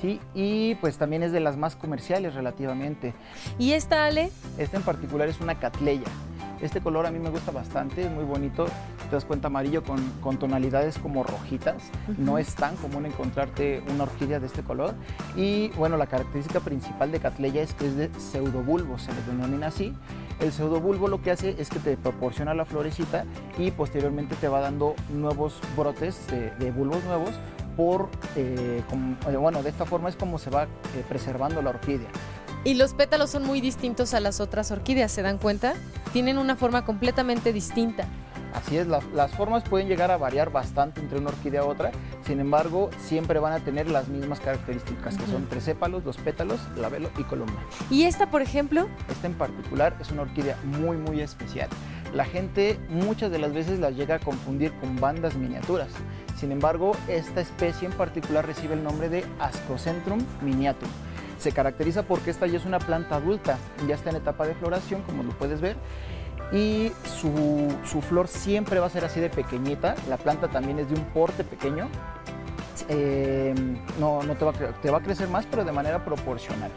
¿sí? 0.00 0.20
Y 0.34 0.74
pues 0.76 0.98
también 0.98 1.22
es 1.22 1.32
de 1.32 1.40
las 1.40 1.56
más 1.56 1.76
comerciales 1.76 2.34
relativamente. 2.34 3.14
¿Y 3.58 3.72
esta, 3.72 4.06
Ale? 4.06 4.30
Esta 4.58 4.76
en 4.76 4.82
particular 4.82 5.28
es 5.28 5.40
una 5.40 5.58
catleya. 5.58 6.08
Este 6.62 6.80
color 6.80 7.06
a 7.06 7.10
mí 7.10 7.18
me 7.18 7.28
gusta 7.28 7.50
bastante, 7.50 8.02
es 8.02 8.10
muy 8.10 8.22
bonito. 8.22 8.66
Te 9.10 9.16
das 9.16 9.24
cuenta 9.24 9.48
amarillo 9.48 9.82
con, 9.82 10.38
tonalidades 10.38 10.96
como 10.96 11.24
rojitas. 11.24 11.90
No 12.18 12.38
es 12.38 12.54
tan 12.54 12.76
común 12.76 13.04
encontrarte 13.04 13.82
una 13.92 14.04
orquídea 14.04 14.38
de 14.38 14.46
este 14.46 14.62
color. 14.62 14.94
Y 15.34 15.70
bueno, 15.70 15.96
la 15.96 16.06
característica 16.06 16.60
principal 16.60 17.10
de 17.10 17.18
Catleya 17.18 17.62
es 17.62 17.74
que 17.74 17.88
es 17.88 17.96
de 17.96 18.10
pseudobulbo, 18.16 18.96
se 18.96 19.12
le 19.12 19.22
denomina 19.22 19.66
así. 19.66 19.92
El 20.38 20.52
pseudobulbo 20.52 21.08
lo 21.08 21.20
que 21.20 21.32
hace 21.32 21.56
es 21.58 21.68
que 21.68 21.80
te 21.80 21.96
proporciona 21.96 22.54
la 22.54 22.64
florecita 22.64 23.24
y 23.58 23.72
posteriormente 23.72 24.36
te 24.36 24.46
va 24.46 24.60
dando 24.60 24.94
nuevos 25.12 25.60
brotes 25.76 26.28
de, 26.28 26.70
bulbos 26.70 27.02
nuevos 27.04 27.30
por, 27.76 28.08
eh, 28.36 28.82
eh, 29.28 29.36
bueno, 29.36 29.64
de 29.64 29.70
esta 29.70 29.84
forma 29.84 30.10
es 30.10 30.16
como 30.16 30.38
se 30.38 30.50
va 30.50 30.64
eh, 30.64 30.68
preservando 31.08 31.60
la 31.60 31.70
orquídea. 31.70 32.08
Y 32.64 32.74
los 32.74 32.94
pétalos 32.94 33.30
son 33.30 33.44
muy 33.44 33.60
distintos 33.60 34.14
a 34.14 34.20
las 34.20 34.40
otras 34.40 34.70
orquídeas, 34.70 35.10
¿se 35.10 35.22
dan 35.22 35.38
cuenta? 35.38 35.74
Tienen 36.12 36.38
una 36.38 36.54
forma 36.54 36.84
completamente 36.84 37.52
distinta. 37.52 38.06
Así 38.54 38.76
es, 38.76 38.86
las 38.86 39.30
formas 39.32 39.64
pueden 39.64 39.88
llegar 39.88 40.10
a 40.10 40.16
variar 40.16 40.52
bastante 40.52 41.00
entre 41.00 41.18
una 41.18 41.30
orquídea 41.30 41.64
u 41.64 41.68
otra, 41.68 41.90
sin 42.24 42.38
embargo, 42.38 42.90
siempre 42.98 43.40
van 43.40 43.54
a 43.54 43.60
tener 43.60 43.90
las 43.90 44.08
mismas 44.08 44.40
características, 44.40 45.16
que 45.16 45.26
son 45.26 45.48
tres 45.48 45.64
sépalos, 45.64 46.04
dos 46.04 46.18
pétalos, 46.18 46.60
labelo 46.76 47.10
y 47.18 47.24
columna. 47.24 47.56
¿Y 47.90 48.04
esta, 48.04 48.30
por 48.30 48.42
ejemplo? 48.42 48.88
Esta 49.10 49.26
en 49.26 49.34
particular 49.34 49.96
es 50.00 50.10
una 50.10 50.22
orquídea 50.22 50.56
muy, 50.64 50.98
muy 50.98 51.20
especial. 51.20 51.68
La 52.14 52.26
gente 52.26 52.78
muchas 52.90 53.32
de 53.32 53.38
las 53.38 53.54
veces 53.54 53.80
las 53.80 53.96
llega 53.96 54.16
a 54.16 54.18
confundir 54.18 54.70
con 54.74 55.00
bandas 55.00 55.34
miniaturas. 55.34 55.88
Sin 56.38 56.52
embargo, 56.52 56.92
esta 57.08 57.40
especie 57.40 57.88
en 57.88 57.94
particular 57.94 58.46
recibe 58.46 58.74
el 58.74 58.84
nombre 58.84 59.08
de 59.08 59.24
Ascocentrum 59.40 60.20
miniatum 60.42 60.90
se 61.42 61.52
caracteriza 61.52 62.04
porque 62.04 62.30
esta 62.30 62.46
ya 62.46 62.58
es 62.58 62.64
una 62.64 62.78
planta 62.78 63.16
adulta, 63.16 63.58
ya 63.86 63.96
está 63.96 64.10
en 64.10 64.16
etapa 64.16 64.46
de 64.46 64.54
floración, 64.54 65.02
como 65.02 65.22
lo 65.22 65.30
puedes 65.32 65.60
ver, 65.60 65.76
y 66.52 66.92
su, 67.04 68.02
flor 68.02 68.28
siempre 68.28 68.78
va 68.78 68.86
a 68.86 68.90
ser 68.90 69.04
así 69.04 69.20
de 69.20 69.30
pequeñita. 69.30 69.94
La 70.08 70.18
planta 70.18 70.48
también 70.48 70.78
es 70.78 70.88
de 70.88 70.94
un 70.94 71.04
porte 71.06 71.44
pequeño. 71.44 71.88
Eh, 72.88 73.54
no, 73.98 74.22
no 74.22 74.34
te, 74.34 74.44
va 74.44 74.50
a, 74.50 74.54
te 74.54 74.90
va 74.90 74.98
a 74.98 75.02
crecer 75.02 75.28
más, 75.28 75.46
pero 75.46 75.64
de 75.64 75.72
manera 75.72 76.04
proporcional. 76.04 76.70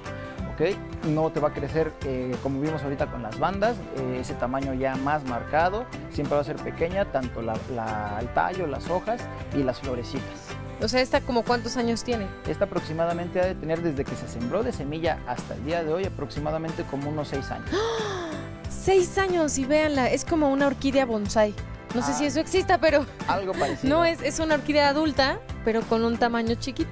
¿okay? 0.53 0.77
No 1.10 1.29
te 1.29 1.41
va 1.41 1.50
a 1.50 1.53
crecer 1.53 1.91
eh, 2.05 2.34
como 2.41 2.62
vimos 2.62 2.81
ahorita 2.84 3.07
con 3.07 3.22
las 3.22 3.38
bandas, 3.38 3.75
eh, 3.98 4.19
ese 4.22 4.34
tamaño 4.36 4.74
ya 4.74 4.95
más 4.95 5.25
marcado. 5.25 5.86
Siempre 6.10 6.36
va 6.36 6.41
a 6.41 6.45
ser 6.45 6.55
pequeña, 6.55 7.12
tanto 7.12 7.41
el 7.41 8.29
tallo, 8.34 8.67
las 8.67 8.89
hojas 8.89 9.22
y 9.53 9.63
las 9.63 9.81
florecitas. 9.81 10.45
O 10.82 10.88
sea, 10.88 11.01
¿esta 11.01 11.22
como 11.22 11.44
cuántos 11.44 11.77
años 11.77 12.03
tiene? 12.03 12.27
Esta 12.48 12.65
aproximadamente 12.65 13.39
ha 13.39 13.46
de 13.46 13.55
tener 13.55 13.82
desde 13.82 14.03
que 14.03 14.15
se 14.15 14.27
sembró 14.27 14.62
de 14.62 14.74
semilla 14.74 15.20
hasta 15.27 15.53
el 15.55 15.63
día 15.63 15.84
de 15.84 15.94
hoy 15.94 16.05
aproximadamente 16.05 16.84
como 16.84 17.10
unos 17.10 17.29
seis 17.29 17.50
años. 17.51 17.70
¡Seis 18.70 19.17
años! 19.17 19.58
Y 19.58 19.65
véanla, 19.65 20.12
es 20.12 20.25
como 20.25 20.51
una 20.51 20.67
orquídea 20.67 21.05
bonsai. 21.05 21.53
No 21.96 22.01
sé 22.01 22.13
si 22.13 22.25
ah. 22.25 22.27
eso 22.27 22.39
exista, 22.39 22.77
pero... 22.77 23.05
Algo 23.27 23.53
parecido. 23.60 23.96
No, 23.96 24.05
es, 24.05 24.22
es 24.22 24.39
una 24.39 24.55
orquídea 24.55 24.89
adulta, 24.89 25.39
pero 25.63 25.82
con 25.82 26.03
un 26.03 26.17
tamaño 26.17 26.55
chiquito. 26.55 26.91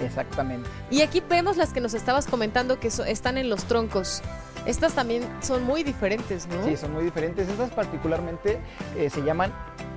Exactamente. 0.00 0.68
Y 0.90 1.02
aquí 1.02 1.22
vemos 1.26 1.56
las 1.56 1.72
que 1.72 1.80
nos 1.80 1.94
estabas 1.94 2.26
comentando 2.26 2.80
que 2.80 2.88
están 2.88 3.38
en 3.38 3.48
los 3.48 3.64
troncos. 3.64 4.22
Estas 4.66 4.94
también 4.94 5.22
son 5.40 5.62
muy 5.62 5.82
diferentes, 5.82 6.46
¿no? 6.48 6.64
Sí, 6.64 6.76
son 6.76 6.92
muy 6.92 7.04
diferentes. 7.04 7.48
Estas 7.48 7.70
particularmente 7.70 8.60
eh, 8.96 9.08
se 9.08 9.22
llaman 9.22 9.52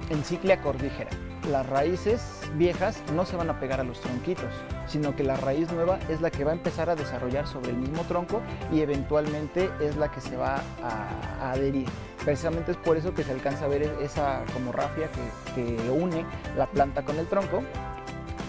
enciclia 0.09 0.61
cordígera 0.61 1.09
las 1.49 1.67
raíces 1.67 2.21
viejas 2.55 3.01
no 3.13 3.25
se 3.25 3.35
van 3.35 3.49
a 3.49 3.59
pegar 3.59 3.79
a 3.79 3.83
los 3.83 3.99
tronquitos, 3.99 4.51
sino 4.87 5.15
que 5.15 5.23
la 5.23 5.35
raíz 5.37 5.71
nueva 5.71 5.99
es 6.09 6.21
la 6.21 6.31
que 6.31 6.43
va 6.43 6.51
a 6.51 6.53
empezar 6.53 6.89
a 6.89 6.95
desarrollar 6.95 7.47
sobre 7.47 7.71
el 7.71 7.77
mismo 7.77 8.03
tronco 8.03 8.41
y 8.71 8.81
eventualmente 8.81 9.69
es 9.81 9.95
la 9.95 10.11
que 10.11 10.21
se 10.21 10.37
va 10.37 10.61
a, 10.83 11.51
adherir. 11.51 11.87
Precisamente 12.23 12.71
es 12.71 12.77
por 12.77 12.97
eso 12.97 13.13
que 13.13 13.23
se 13.23 13.31
alcanza 13.31 13.65
a 13.65 13.67
ver 13.67 13.83
esa 14.01 14.43
como 14.53 14.71
rafia 14.71 15.09
que, 15.55 15.91
une 15.91 16.25
la 16.57 16.67
planta 16.67 17.03
con 17.03 17.17
el 17.19 17.27
tronco 17.27 17.61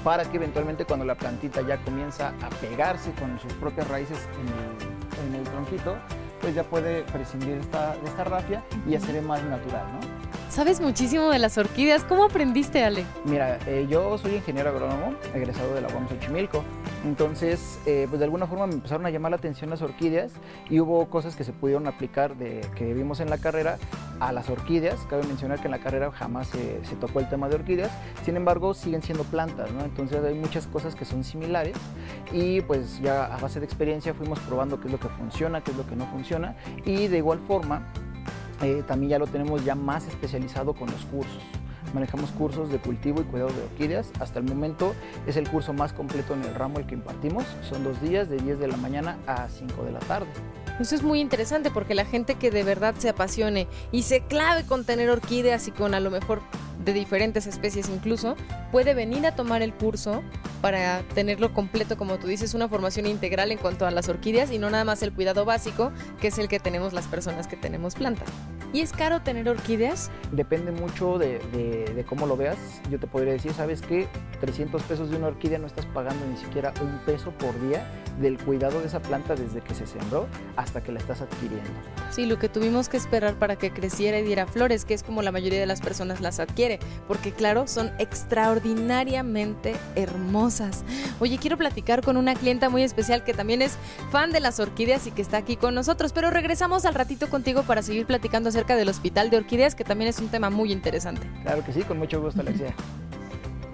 para 0.05 0.25
que 0.25 0.37
eventualmente 0.37 0.85
cuando 0.85 1.05
la 1.05 1.15
plantita 1.15 1.63
ya 1.63 1.79
comienza 1.79 2.29
a 2.43 2.51
pegarse 2.61 3.11
con 3.13 3.39
sus 3.41 3.53
propias 3.55 3.89
raíces 3.89 4.19
en 4.41 5.29
el, 5.29 5.35
en 5.35 5.41
el 5.41 5.45
tronquito, 5.51 5.97
pues 6.41 6.55
ya 6.55 6.63
puede 6.63 7.03
prescindir 7.05 7.55
de 7.55 7.61
esta, 7.61 7.97
de 7.97 8.05
esta 8.07 8.25
rafia 8.25 8.63
y 8.87 8.95
hacer 8.95 9.21
más 9.23 9.43
natural, 9.45 9.87
¿no? 9.95 10.24
Sabes 10.55 10.81
muchísimo 10.81 11.31
de 11.31 11.41
las 11.41 11.59
orquídeas. 11.59 12.05
¿Cómo 12.05 12.23
aprendiste, 12.23 12.85
Ale? 12.85 13.05
Mira, 13.25 13.59
eh, 13.67 13.89
yo 13.91 14.17
soy 14.19 14.37
ingeniero 14.37 14.71
agrónomo, 14.71 15.17
egresado 15.35 15.75
de 15.75 15.81
la 15.81 15.89
UAM 15.89 16.09
Xochimilco. 16.09 16.63
Entonces, 17.05 17.81
eh, 17.87 18.07
pues 18.09 18.21
de 18.21 18.27
alguna 18.27 18.47
forma 18.47 18.69
me 18.69 18.75
empezaron 18.75 19.05
a 19.05 19.11
llamar 19.11 19.33
la 19.33 19.37
atención 19.39 19.69
las 19.69 19.83
orquídeas 19.83 20.31
y 20.71 20.79
hubo 20.79 21.11
cosas 21.11 21.35
que 21.35 21.43
se 21.43 21.53
pudieron 21.53 21.89
aplicar 21.89 22.37
de, 22.37 22.61
que 22.77 22.95
vimos 22.95 23.19
en 23.19 23.31
la 23.31 23.39
carrera 23.39 23.79
a 24.21 24.31
las 24.31 24.49
orquídeas. 24.49 25.01
Cabe 25.11 25.25
mencionar 25.27 25.59
que 25.59 25.65
en 25.65 25.73
la 25.73 25.81
carrera 25.81 26.13
jamás 26.13 26.47
se, 26.47 26.95
tocó 27.01 27.19
el 27.19 27.29
tema 27.29 27.49
de 27.49 27.57
orquídeas, 27.57 27.91
sin 28.25 28.37
embargo 28.37 28.75
siguen 28.75 29.03
siendo 29.03 29.25
plantas, 29.25 29.73
¿no? 29.73 29.85
Entonces 29.85 30.23
hay 30.25 30.35
muchas 30.35 30.69
cosas 30.69 30.95
que 30.95 31.05
son 31.05 31.25
similares 31.25 31.75
y 32.33 32.61
pues 32.61 33.01
ya 33.01 33.25
a 33.25 33.39
base 33.39 33.59
de 33.59 33.67
experiencia 33.67 34.15
fuimos 34.15 34.39
probando 34.39 34.79
qué 34.79 34.87
es 34.87 34.93
lo 34.93 35.01
que 35.01 35.09
funciona, 35.09 35.63
qué 35.63 35.73
es 35.73 35.77
lo 35.77 35.85
que 35.85 35.97
no 35.97 36.07
funciona 36.07 36.55
y 36.85 37.09
de 37.09 37.19
igual 37.19 37.41
forma 37.49 37.83
eh, 38.63 38.83
también 38.87 39.11
ya 39.11 39.19
lo 39.19 39.27
tenemos 39.27 39.65
ya 39.65 39.75
más 39.75 40.07
especializado 40.07 40.75
con 40.75 40.91
los 40.91 41.05
cursos. 41.07 41.43
manejamos 41.93 42.31
cursos 42.33 42.71
de 42.71 42.79
cultivo 42.79 43.21
y 43.21 43.25
cuidado 43.25 43.51
de 43.53 43.63
orquídeas. 43.63 44.11
Hasta 44.19 44.41
el 44.41 44.47
momento 44.47 44.95
es 45.27 45.37
el 45.37 45.49
curso 45.49 45.73
más 45.73 45.93
completo 45.93 46.35
en 46.35 46.43
el 46.43 46.55
ramo 46.55 46.79
el 46.79 46.87
que 46.87 46.95
impartimos. 46.95 47.45
Son 47.63 47.85
dos 47.85 48.01
días 48.01 48.29
de 48.29 48.39
10 48.39 48.59
de 48.59 48.69
la 48.69 48.77
mañana 48.77 49.17
a 49.27 49.49
5 49.49 49.85
de 49.85 49.93
la 49.93 50.01
tarde. 50.01 50.27
Eso 50.81 50.97
es 50.97 51.05
muy 51.05 51.21
interesante 51.21 51.71
porque 51.71 51.95
la 51.95 52.05
gente 52.05 52.35
que 52.35 52.51
de 52.51 52.65
verdad 52.65 52.97
se 52.99 53.09
apasione 53.09 53.69
y 53.93 54.03
se 54.03 54.23
clave 54.23 54.65
con 54.67 54.85
tener 54.85 55.09
orquídeas 55.09 55.69
y 55.69 55.71
con 55.71 55.95
a 55.95 56.01
lo 56.01 56.11
mejor 56.11 56.41
de 56.85 56.93
diferentes 56.93 57.47
especies 57.47 57.89
incluso, 57.89 58.37
puede 58.73 58.95
venir 58.95 59.27
a 59.27 59.35
tomar 59.35 59.63
el 59.63 59.73
curso 59.73 60.23
para 60.61 61.03
tenerlo 61.15 61.53
completo, 61.53 61.97
como 61.99 62.19
tú 62.19 62.27
dices, 62.27 62.55
una 62.55 62.69
formación 62.69 63.07
integral 63.07 63.53
en 63.53 63.59
cuanto 63.59 63.87
a 63.87 63.91
las 63.91 64.09
orquídeas 64.09 64.51
y 64.51 64.59
no 64.59 64.71
nada 64.71 64.85
más 64.85 65.03
el 65.03 65.13
cuidado 65.13 65.45
básico, 65.45 65.93
que 66.21 66.29
es 66.29 66.39
el 66.39 66.49
que 66.49 66.59
tenemos 66.59 66.93
las 66.93 67.07
personas 67.07 67.47
que 67.47 67.57
tenemos 67.57 67.95
plantas. 67.95 68.29
¿Y 68.73 68.81
es 68.81 68.93
caro 68.93 69.21
tener 69.21 69.49
orquídeas? 69.49 70.11
Depende 70.33 70.73
mucho 70.73 71.17
de, 71.19 71.39
de, 71.95 72.05
cómo 72.05 72.27
lo 72.27 72.37
veas. 72.37 72.57
Yo 72.91 72.99
te 72.99 73.07
podría 73.07 73.33
decir, 73.33 73.53
¿sabes 73.53 73.83
qué? 73.83 74.09
300 74.41 74.83
pesos 74.83 75.11
de 75.11 75.17
una 75.17 75.29
orquídea 75.29 75.59
no 75.59 75.67
estás 75.67 75.87
pagando 75.87 76.27
ni 76.27 76.37
siquiera 76.37 76.75
un 76.83 76.99
peso 77.07 77.31
por 77.33 77.55
día 77.69 77.87
del 78.21 78.37
cuidado 78.39 78.81
de 78.81 78.87
esa 78.87 79.01
planta 79.01 79.37
desde 79.37 79.61
que 79.61 79.75
se 79.75 79.87
sembró 79.87 80.27
hasta 80.57 80.83
que 80.83 80.91
la 80.91 80.99
estás 80.99 81.21
adquiriendo. 81.21 81.71
Sí, 82.11 82.27
lo 82.27 82.39
que 82.39 82.49
tuvimos 82.49 82.89
que 82.89 82.97
esperar 82.97 83.35
para 83.35 83.57
que 83.57 83.71
creciera 83.71 84.19
y 84.19 84.25
diera 84.25 84.47
flores, 84.47 84.85
que 84.85 84.95
es 84.95 85.03
como 85.03 85.23
la 85.23 85.31
mayoría 85.31 85.61
de 85.61 85.67
las 85.67 85.81
personas 85.81 86.21
las 86.21 86.41
porque 87.09 87.33
claro, 87.33 87.67
son 87.67 87.93
extraordinariamente 87.99 89.77
hermosas. 89.95 90.85
Oye, 91.21 91.39
quiero 91.39 91.57
platicar 91.57 92.03
con 92.03 92.17
una 92.17 92.35
clienta 92.35 92.69
muy 92.69 92.83
especial 92.83 93.25
que 93.25 93.35
también 93.35 93.63
es 93.63 93.77
fan 94.11 94.33
de 94.33 94.41
las 94.41 94.61
orquídeas 94.61 95.07
y 95.07 95.11
que 95.11 95.23
está 95.23 95.39
aquí 95.39 95.57
con 95.57 95.75
nosotros, 95.75 96.13
pero 96.13 96.31
regresamos 96.31 96.85
al 96.85 96.95
ratito 96.95 97.29
contigo 97.29 97.63
para 97.63 97.83
seguir 97.83 98.07
platicando 98.07 98.49
acerca 98.49 98.77
del 98.77 98.89
Hospital 98.89 99.31
de 99.31 99.39
Orquídeas, 99.39 99.75
que 99.75 99.85
también 99.85 100.09
es 100.09 100.19
un 100.19 100.29
tema 100.29 100.51
muy 100.51 100.73
interesante. 100.73 101.29
Claro 101.43 101.65
que 101.65 101.73
sí, 101.73 101.83
con 101.83 101.99
mucho 101.99 102.21
gusto, 102.21 102.41
Alexia. 102.41 102.75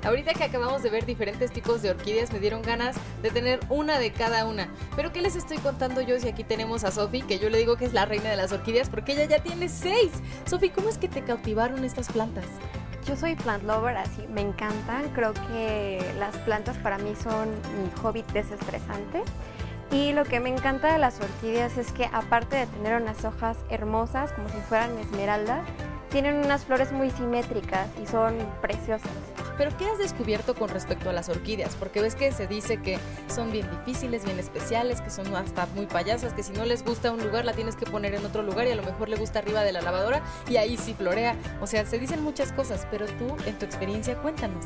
Ahorita 0.03 0.33
que 0.33 0.45
acabamos 0.45 0.83
de 0.83 0.89
ver 0.89 1.05
diferentes 1.05 1.53
tipos 1.53 1.83
de 1.83 1.91
orquídeas, 1.91 2.33
me 2.33 2.41
dieron 2.41 2.63
ganas 2.63 2.97
de 3.23 3.31
tener 3.31 3.61
una 3.69 3.99
de 3.99 4.13
cada 4.13 4.47
una. 4.47 4.69
Pero 4.97 5.13
¿qué 5.13 5.21
les 5.21 5.37
estoy 5.37 5.59
contando 5.59 6.01
yo 6.01 6.19
si 6.19 6.29
aquí 6.29 6.43
tenemos 6.43 6.85
a 6.85 6.91
Sofi, 6.91 7.21
que 7.21 7.39
yo 7.39 7.51
le 7.51 7.59
digo 7.59 7.77
que 7.77 7.85
es 7.85 7.93
la 7.93 8.07
reina 8.07 8.31
de 8.31 8.37
las 8.37 8.51
orquídeas 8.51 8.89
porque 8.89 9.13
ella 9.13 9.27
ya 9.27 9.43
tiene 9.43 9.69
seis? 9.69 10.11
Sofi, 10.47 10.71
¿cómo 10.71 10.89
es 10.89 10.97
que 10.97 11.09
te 11.09 11.23
cautivaron 11.23 11.85
estas 11.85 12.11
plantas? 12.11 12.47
Yo 13.07 13.17
soy 13.17 13.35
plant 13.35 13.65
lover, 13.65 13.97
así 13.97 14.27
me 14.29 14.41
encantan. 14.41 15.09
Creo 15.15 15.33
que 15.33 16.01
las 16.19 16.37
plantas 16.39 16.77
para 16.79 16.99
mí 16.99 17.15
son 17.17 17.49
mi 17.51 17.91
hobby 18.03 18.25
desestresante. 18.33 19.23
Y 19.91 20.13
lo 20.13 20.25
que 20.25 20.39
me 20.39 20.51
encanta 20.51 20.93
de 20.93 20.99
las 20.99 21.21
orquídeas 21.21 21.77
es 21.77 21.91
que 21.93 22.07
aparte 22.13 22.57
de 22.57 22.67
tener 22.67 23.01
unas 23.01 23.25
hojas 23.25 23.59
hermosas, 23.71 24.33
como 24.33 24.49
si 24.49 24.59
fueran 24.69 24.97
esmeraldas, 24.99 25.67
tienen 26.11 26.37
unas 26.37 26.65
flores 26.65 26.93
muy 26.93 27.11
simétricas 27.11 27.89
y 28.01 28.07
son 28.07 28.37
preciosas. 28.61 29.11
Pero 29.61 29.77
¿qué 29.77 29.85
has 29.85 29.99
descubierto 29.99 30.55
con 30.55 30.71
respecto 30.71 31.11
a 31.11 31.13
las 31.13 31.29
orquídeas? 31.29 31.77
Porque 31.77 32.01
ves 32.01 32.15
que 32.15 32.33
se 32.33 32.47
dice 32.47 32.81
que 32.81 32.99
son 33.29 33.53
bien 33.53 33.69
difíciles, 33.71 34.25
bien 34.25 34.39
especiales, 34.39 35.03
que 35.03 35.11
son 35.11 35.37
hasta 35.37 35.67
muy 35.75 35.85
payasas, 35.85 36.33
que 36.33 36.43
si 36.43 36.55
no 36.55 36.65
les 36.65 36.83
gusta 36.83 37.13
un 37.13 37.23
lugar 37.23 37.45
la 37.45 37.53
tienes 37.53 37.77
que 37.77 37.85
poner 37.85 38.15
en 38.15 38.25
otro 38.25 38.43
lugar 38.43 38.67
y 38.67 38.71
a 38.71 38.75
lo 38.75 38.83
mejor 38.83 39.11
le 39.11 39.17
gusta 39.17 39.41
arriba 39.41 39.61
de 39.61 39.73
la 39.73 39.83
lavadora 39.83 40.23
y 40.49 40.57
ahí 40.57 40.79
sí 40.79 40.95
florea. 40.95 41.37
O 41.61 41.67
sea, 41.67 41.85
se 41.85 41.99
dicen 41.99 42.23
muchas 42.23 42.53
cosas, 42.53 42.87
pero 42.91 43.05
tú 43.05 43.37
en 43.45 43.59
tu 43.59 43.67
experiencia 43.67 44.17
cuéntanos. 44.23 44.65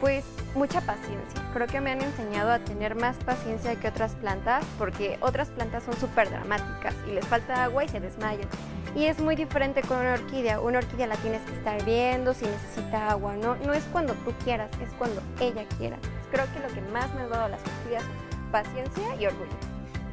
Pues 0.00 0.24
mucha 0.54 0.80
paciencia. 0.80 1.42
Creo 1.52 1.66
que 1.66 1.80
me 1.80 1.90
han 1.90 2.00
enseñado 2.00 2.52
a 2.52 2.60
tener 2.60 2.94
más 2.94 3.16
paciencia 3.16 3.74
que 3.80 3.88
otras 3.88 4.14
plantas 4.14 4.64
porque 4.78 5.18
otras 5.22 5.48
plantas 5.48 5.82
son 5.82 5.98
súper 5.98 6.30
dramáticas 6.30 6.94
y 7.08 7.14
les 7.14 7.26
falta 7.26 7.64
agua 7.64 7.82
y 7.82 7.88
se 7.88 7.98
desmayan. 7.98 8.48
Y 8.96 9.04
es 9.04 9.20
muy 9.20 9.36
diferente 9.36 9.82
con 9.82 9.98
una 9.98 10.14
orquídea. 10.14 10.60
Una 10.60 10.78
orquídea 10.78 11.06
la 11.06 11.16
tienes 11.16 11.42
que 11.42 11.52
estar 11.52 11.84
viendo 11.84 12.34
si 12.34 12.44
necesita 12.44 13.10
agua, 13.10 13.36
¿no? 13.36 13.56
No 13.56 13.72
es 13.72 13.84
cuando 13.92 14.14
tú 14.14 14.32
quieras, 14.44 14.70
es 14.82 14.92
cuando 14.98 15.22
ella 15.40 15.64
quiera. 15.78 15.96
Creo 16.30 16.46
que 16.52 16.60
lo 16.60 16.74
que 16.74 16.80
más 16.90 17.12
me 17.14 17.22
ha 17.22 17.28
dado 17.28 17.48
las 17.48 17.60
orquídeas 17.60 18.02
es 18.02 18.36
paciencia 18.50 19.14
y 19.20 19.26
orgullo. 19.26 19.50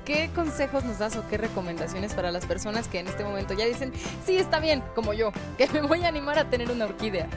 ¿Qué 0.05 0.29
consejos 0.34 0.86
nos 0.86 1.00
das 1.00 1.17
o 1.17 1.27
qué 1.27 1.38
recomendaciones 1.38 2.13
para 2.13 2.31
las 2.31 2.46
personas 2.46 2.88
que 2.88 3.00
en 3.00 3.07
este 3.07 3.25
momento 3.25 3.53
ya 3.53 3.65
dicen, 3.65 3.91
sí, 4.25 4.38
está 4.38 4.60
bien, 4.60 4.81
como 4.96 5.13
yo, 5.13 5.31
que 5.57 5.67
me 5.67 5.81
voy 5.81 6.05
a 6.05 6.07
animar 6.07 6.39
a 6.39 6.50
tener 6.50 6.72
una 6.72 6.86
orquídea? 6.86 7.27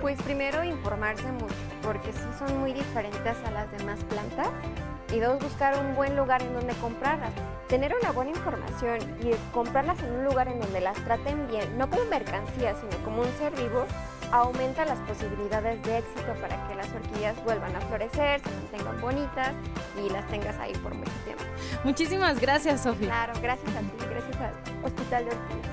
Pues 0.00 0.20
primero 0.22 0.62
informarse 0.62 1.30
mucho, 1.32 1.54
porque 1.82 2.12
sí 2.12 2.28
son 2.38 2.60
muy 2.60 2.72
diferentes 2.72 3.36
a 3.44 3.50
las 3.50 3.72
demás 3.72 3.98
plantas. 4.04 4.48
Y 5.12 5.18
dos, 5.18 5.40
buscar 5.40 5.76
un 5.78 5.94
buen 5.94 6.16
lugar 6.16 6.42
en 6.42 6.54
donde 6.54 6.72
comprarlas. 6.74 7.30
Tener 7.68 7.94
una 8.00 8.12
buena 8.12 8.30
información 8.30 8.98
y 9.22 9.30
comprarlas 9.52 10.00
en 10.02 10.12
un 10.12 10.24
lugar 10.24 10.48
en 10.48 10.60
donde 10.60 10.80
las 10.80 10.96
traten 11.04 11.48
bien, 11.48 11.78
no 11.78 11.88
como 11.88 12.04
mercancía, 12.04 12.74
sino 12.74 13.04
como 13.04 13.22
un 13.22 13.28
ser 13.38 13.52
vivo, 13.54 13.86
aumenta 14.32 14.84
las 14.84 14.98
posibilidades 15.00 15.82
de 15.82 15.98
éxito 15.98 16.34
para 16.40 16.68
que 16.68 16.74
las 16.74 16.88
orquídeas 16.92 17.44
vuelvan 17.44 17.74
a 17.74 17.80
florecer, 17.80 18.40
se 18.40 18.50
mantengan 18.50 19.00
bonitas 19.00 19.52
y 20.04 20.10
las 20.10 20.26
tengas 20.28 20.56
ahí 20.58 20.72
por 20.74 20.94
mucho 20.94 21.12
tiempo. 21.24 21.42
Muchísimas 21.84 22.40
gracias, 22.40 22.82
Sofía. 22.82 23.08
Claro, 23.08 23.32
gracias 23.42 23.70
a 23.74 23.80
ti, 23.80 24.06
gracias 24.08 24.36
al 24.36 24.84
Hospital 24.84 25.24
de 25.24 25.30
Orquídeas. 25.30 25.69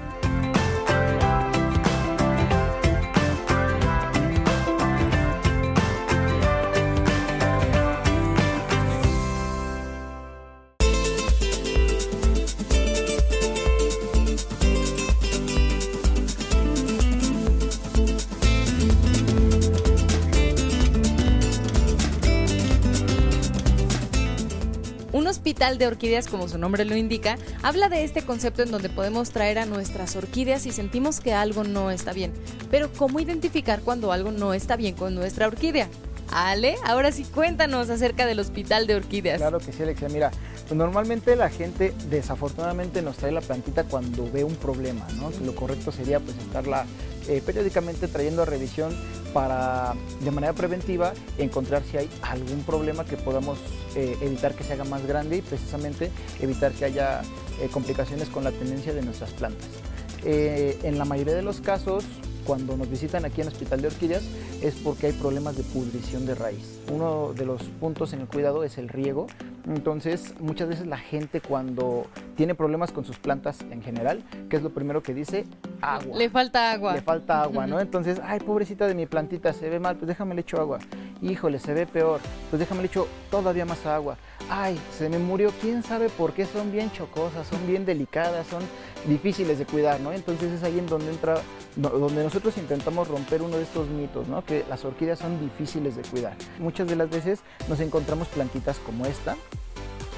Hospital 25.48 25.78
de 25.78 25.88
Orquídeas, 25.88 26.28
como 26.28 26.50
su 26.50 26.58
nombre 26.58 26.84
lo 26.84 26.98
indica, 26.98 27.38
habla 27.64 27.88
de 27.88 28.04
este 28.04 28.22
concepto 28.22 28.64
en 28.64 28.70
donde 28.70 28.90
podemos 28.90 29.30
traer 29.30 29.60
a 29.60 29.66
nuestras 29.66 30.18
orquídeas 30.18 30.64
si 30.64 30.74
sentimos 30.74 31.22
que 31.22 31.34
algo 31.34 31.64
no 31.64 31.90
está 31.90 32.12
bien. 32.12 32.34
Pero 32.70 32.92
¿cómo 32.92 33.22
identificar 33.22 33.80
cuando 33.80 34.12
algo 34.12 34.34
no 34.34 34.54
está 34.54 34.76
bien 34.76 34.94
con 34.94 35.16
nuestra 35.16 35.48
orquídea? 35.48 35.88
Ale, 36.34 36.76
ahora 36.84 37.14
sí 37.14 37.24
cuéntanos 37.24 37.90
acerca 37.90 38.26
del 38.26 38.42
Hospital 38.42 38.88
de 38.88 38.96
Orquídeas. 38.96 39.38
Claro 39.38 39.60
que 39.60 39.72
sí, 39.72 39.84
Alexia. 39.84 40.10
Mira, 40.10 40.32
pues 40.68 40.76
normalmente 40.76 41.34
la 41.38 41.50
gente 41.50 41.94
desafortunadamente 42.10 43.02
nos 43.02 43.16
trae 43.16 43.32
la 43.32 43.40
plantita 43.40 43.86
cuando 43.86 44.30
ve 44.30 44.44
un 44.44 44.58
problema, 44.58 45.08
¿no? 45.16 45.32
Lo 45.46 45.56
correcto 45.56 45.94
sería 45.94 46.20
pues 46.20 46.36
estarla 46.40 46.86
eh, 47.28 47.42
periódicamente 47.46 48.08
trayendo 48.08 48.44
a 48.44 48.46
revisión 48.46 48.96
para 49.34 49.94
de 50.24 50.32
manera 50.32 50.54
preventiva 50.54 51.14
encontrar 51.38 51.84
si 51.84 51.98
hay 51.98 52.10
algún 52.22 52.64
problema 52.64 53.04
que 53.04 53.18
podamos 53.18 53.60
eh, 53.96 54.18
evitar 54.22 54.56
que 54.56 54.64
se 54.64 54.74
haga 54.74 54.86
más 54.86 55.06
grande 55.06 55.38
y 55.38 55.42
precisamente 55.42 56.10
evitar 56.40 56.72
que 56.72 56.86
haya 56.86 57.22
eh, 57.62 57.68
complicaciones 57.72 58.30
con 58.30 58.44
la 58.44 58.52
tendencia 58.52 58.94
de 58.94 59.02
nuestras 59.02 59.32
plantas. 59.32 59.68
en 60.24 60.98
la 60.98 61.06
mayoría 61.06 61.36
de 61.36 61.42
los 61.42 61.62
casos, 61.62 62.04
cuando 62.46 62.78
nos 62.78 62.90
visitan 62.90 63.26
aquí 63.26 63.42
en 63.42 63.48
el 63.48 63.54
Hospital 63.54 63.82
de 63.82 63.88
Orquídeas, 63.88 64.24
es 64.62 64.76
porque 64.76 65.08
hay 65.08 65.14
problemas 65.14 65.58
de 65.58 65.64
pudrición 65.64 66.26
de 66.26 66.34
raíz. 66.34 66.80
Uno 66.92 67.34
de 67.36 67.46
los 67.46 67.62
puntos 67.80 68.14
en 68.14 68.22
el 68.22 68.28
cuidado 68.28 68.64
es 68.64 68.78
el 68.78 68.88
riego. 68.88 69.28
Entonces, 69.68 70.34
muchas 70.40 70.70
veces 70.70 70.88
la 70.88 70.98
gente 70.98 71.42
cuando 71.42 72.08
tiene 72.36 72.56
problemas 72.56 72.92
con 72.92 73.04
sus 73.04 73.20
plantas 73.20 73.60
en 73.70 73.82
general, 73.82 74.24
¿qué 74.50 74.56
es 74.56 74.64
lo 74.64 74.70
primero 74.70 75.04
que 75.04 75.14
dice? 75.14 75.46
Agua. 75.82 76.18
Le 76.18 76.30
falta 76.30 76.72
agua. 76.72 76.94
Le 76.94 77.02
falta 77.02 77.42
agua, 77.42 77.68
¿no? 77.68 77.80
Entonces, 77.82 78.22
ay, 78.24 78.40
pobrecita 78.40 78.88
de 78.88 78.96
mi 78.96 79.06
plantita, 79.06 79.52
se 79.52 79.70
ve 79.70 79.80
mal, 79.80 79.98
pues 79.98 80.08
déjame 80.08 80.36
le 80.36 80.42
echo 80.42 80.60
agua. 80.60 80.80
Híjole, 81.22 81.60
se 81.60 81.74
ve 81.74 81.86
peor, 81.86 82.22
pues 82.50 82.60
déjame 82.60 82.82
le 82.82 82.88
echo 82.88 83.08
todavía 83.30 83.66
más 83.66 83.86
agua. 83.86 84.18
Ay, 84.50 84.80
se 84.98 85.10
me 85.10 85.20
murió, 85.20 85.52
quién 85.60 85.84
sabe 85.84 86.08
por 86.10 86.32
qué 86.32 86.46
son 86.46 86.72
bien 86.72 86.90
chocosas, 86.92 87.46
son 87.48 87.66
bien 87.68 87.86
delicadas, 87.86 88.48
son 88.48 88.64
difíciles 89.06 89.60
de 89.60 89.66
cuidar, 89.66 90.00
¿no? 90.00 90.14
Entonces 90.14 90.54
es 90.54 90.64
ahí 90.64 90.80
en 90.80 90.88
donde 90.88 91.12
entra, 91.12 91.42
donde 91.78 92.24
nosotros 92.24 92.58
intentamos 92.58 93.08
romper 93.08 93.42
uno 93.42 93.58
de 93.58 93.64
estos 93.64 93.88
mitos, 93.88 94.28
¿no? 94.28 94.44
Que 94.44 94.66
las 94.68 94.84
orquídeas 94.84 95.20
son 95.20 95.40
difíciles 95.40 95.96
de 95.96 96.02
cuidar. 96.02 96.36
Muchas 96.60 96.88
de 96.88 96.96
las 96.96 97.10
veces 97.10 97.40
nos 97.70 97.80
encontramos 97.80 98.28
plantitas 98.30 98.78
como 98.80 99.06
esta, 99.06 99.34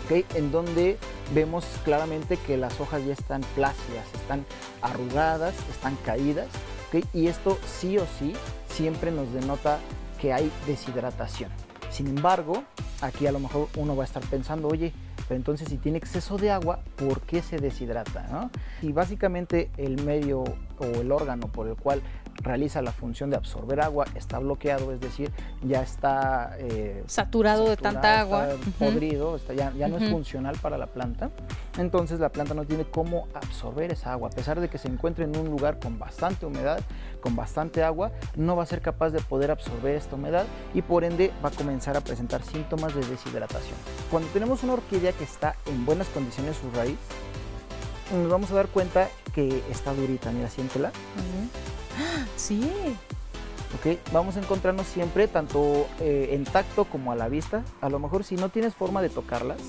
¿ok? 0.06 0.26
En 0.36 0.52
donde 0.52 0.98
vemos 1.34 1.66
claramente 1.84 2.38
que 2.38 2.58
las 2.58 2.80
hojas 2.80 3.06
ya 3.06 3.14
están 3.14 3.42
plácidas, 3.56 4.06
están 4.14 4.46
arrugadas, 4.82 5.54
están 5.70 5.98
caídas, 6.06 6.48
¿ok? 6.88 7.06
Y 7.14 7.28
esto 7.28 7.60
sí 7.80 7.98
o 7.98 8.06
sí 8.18 8.34
siempre 8.70 9.12
nos 9.12 9.32
denota 9.34 9.80
que 10.20 10.32
hay 10.34 10.52
deshidratación. 10.66 11.52
Sin 11.92 12.08
embargo, 12.08 12.64
aquí 13.02 13.28
a 13.28 13.32
lo 13.32 13.40
mejor 13.40 13.68
uno 13.76 13.96
va 13.96 14.04
a 14.04 14.08
estar 14.08 14.24
pensando, 14.24 14.68
oye, 14.68 14.94
pero 15.30 15.38
entonces 15.38 15.70
si 15.70 15.78
tiene 15.78 16.00
exceso 16.00 16.38
de 16.38 16.50
agua, 16.50 16.80
¿por 16.96 17.22
qué 17.22 17.44
se 17.44 17.60
deshidrata? 17.60 18.50
Y 18.82 18.92
básicamente 18.94 19.70
el 19.78 20.04
medio 20.04 20.44
o 20.80 20.86
el 20.86 21.12
órgano 21.12 21.48
por 21.50 21.68
el 21.68 21.76
cual 21.76 22.02
realiza 22.42 22.82
la 22.82 22.92
función 22.92 23.30
de 23.30 23.36
absorber 23.36 23.80
agua, 23.82 24.06
está 24.16 24.40
bloqueado, 24.40 24.92
es 24.92 25.00
decir, 25.00 25.32
ya 25.62 25.84
está 25.84 26.56
eh, 26.58 27.04
saturado, 27.06 27.70
de 27.70 27.78
tanta 27.78 28.22
agua, 28.22 28.48
podrido, 28.80 29.38
ya, 29.56 29.72
ya 29.74 29.88
no 29.88 29.98
es 29.98 30.10
funcional 30.10 30.58
para 30.60 30.80
la 30.80 30.88
planta. 30.88 31.30
Entonces 31.78 32.20
la 32.20 32.30
planta 32.30 32.56
no 32.56 32.66
tiene 32.66 32.86
cómo 32.86 33.28
absorber 33.36 33.92
esa 33.92 34.14
agua, 34.14 34.30
a 34.30 34.32
pesar 34.32 34.60
de 34.60 34.68
que 34.68 34.80
se 34.80 34.88
encuentre 34.88 35.26
en 35.26 35.38
un 35.38 35.48
lugar 35.50 35.80
con 35.80 36.00
bastante 36.00 36.48
humedad, 36.48 36.80
con 37.20 37.36
bastante 37.36 37.84
agua, 37.84 38.12
no 38.36 38.56
va 38.56 38.64
a 38.64 38.66
ser 38.66 38.82
capaz 38.82 39.10
de 39.12 39.20
poder 39.22 39.52
absorber 39.52 39.96
esta 39.96 40.16
humedad 40.16 40.46
y 40.74 40.82
por 40.82 41.04
ende 41.04 41.32
va 41.44 41.50
a 41.50 41.52
comenzar 41.52 41.98
a 41.98 42.02
presentar 42.02 42.44
síntomas 42.44 42.96
de 42.96 43.06
deshidratación. 43.06 43.76
Cuando 44.10 44.30
tenemos 44.30 44.64
una 44.64 44.74
orquídea 44.74 45.12
que 45.14 45.24
está 45.24 45.56
en 45.66 45.86
buenas 45.86 46.08
condiciones 46.08 46.58
su 46.58 46.70
raíz, 46.78 46.98
nos 48.14 48.30
vamos 48.30 48.52
a 48.52 48.56
dar 48.56 48.68
cuenta 48.68 49.10
que 49.34 49.64
está 49.70 49.94
durita, 49.94 50.32
mira, 50.32 50.50
siéntela. 50.50 50.92
Sí. 52.38 52.72
Ok, 53.76 54.00
vamos 54.14 54.38
a 54.38 54.40
encontrarnos 54.40 54.88
siempre 54.88 55.28
tanto 55.28 55.88
eh, 56.00 56.30
en 56.32 56.46
tacto 56.46 56.86
como 56.86 57.12
a 57.12 57.16
la 57.16 57.28
vista. 57.28 57.64
A 57.82 57.90
lo 57.90 58.00
mejor 58.00 58.24
si 58.24 58.36
no 58.36 58.50
tienes 58.50 58.74
forma 58.74 59.02
de 59.02 59.10
tocarlas, 59.10 59.60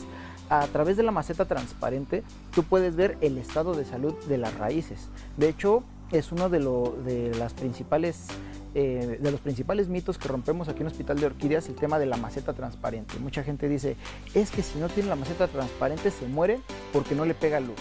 a 0.48 0.66
través 0.66 0.96
de 0.96 1.02
la 1.02 1.12
maceta 1.12 1.44
transparente 1.44 2.24
tú 2.52 2.64
puedes 2.64 2.96
ver 2.96 3.18
el 3.20 3.38
estado 3.38 3.74
de 3.74 3.84
salud 3.84 4.14
de 4.26 4.38
las 4.38 4.54
raíces. 4.54 5.08
De 5.36 5.48
hecho, 5.48 5.84
es 6.12 6.32
uno 6.32 6.48
de, 6.48 6.58
de 6.58 7.50
principales 7.54 8.26
eh, 8.72 9.18
de 9.20 9.32
los 9.32 9.40
principales 9.40 9.88
mitos 9.88 10.16
que 10.16 10.28
rompemos 10.28 10.68
aquí 10.68 10.82
en 10.82 10.86
Hospital 10.86 11.18
de 11.18 11.26
Orquídeas, 11.26 11.68
el 11.68 11.74
tema 11.74 11.98
de 11.98 12.06
la 12.06 12.16
maceta 12.16 12.52
transparente. 12.52 13.18
Mucha 13.18 13.42
gente 13.42 13.68
dice, 13.68 13.96
es 14.32 14.52
que 14.52 14.62
si 14.62 14.78
no 14.78 14.88
tiene 14.88 15.08
la 15.08 15.16
maceta 15.16 15.48
transparente 15.48 16.12
se 16.12 16.28
muere 16.28 16.60
porque 16.92 17.16
no 17.16 17.24
le 17.24 17.34
pega 17.34 17.58
luz. 17.58 17.74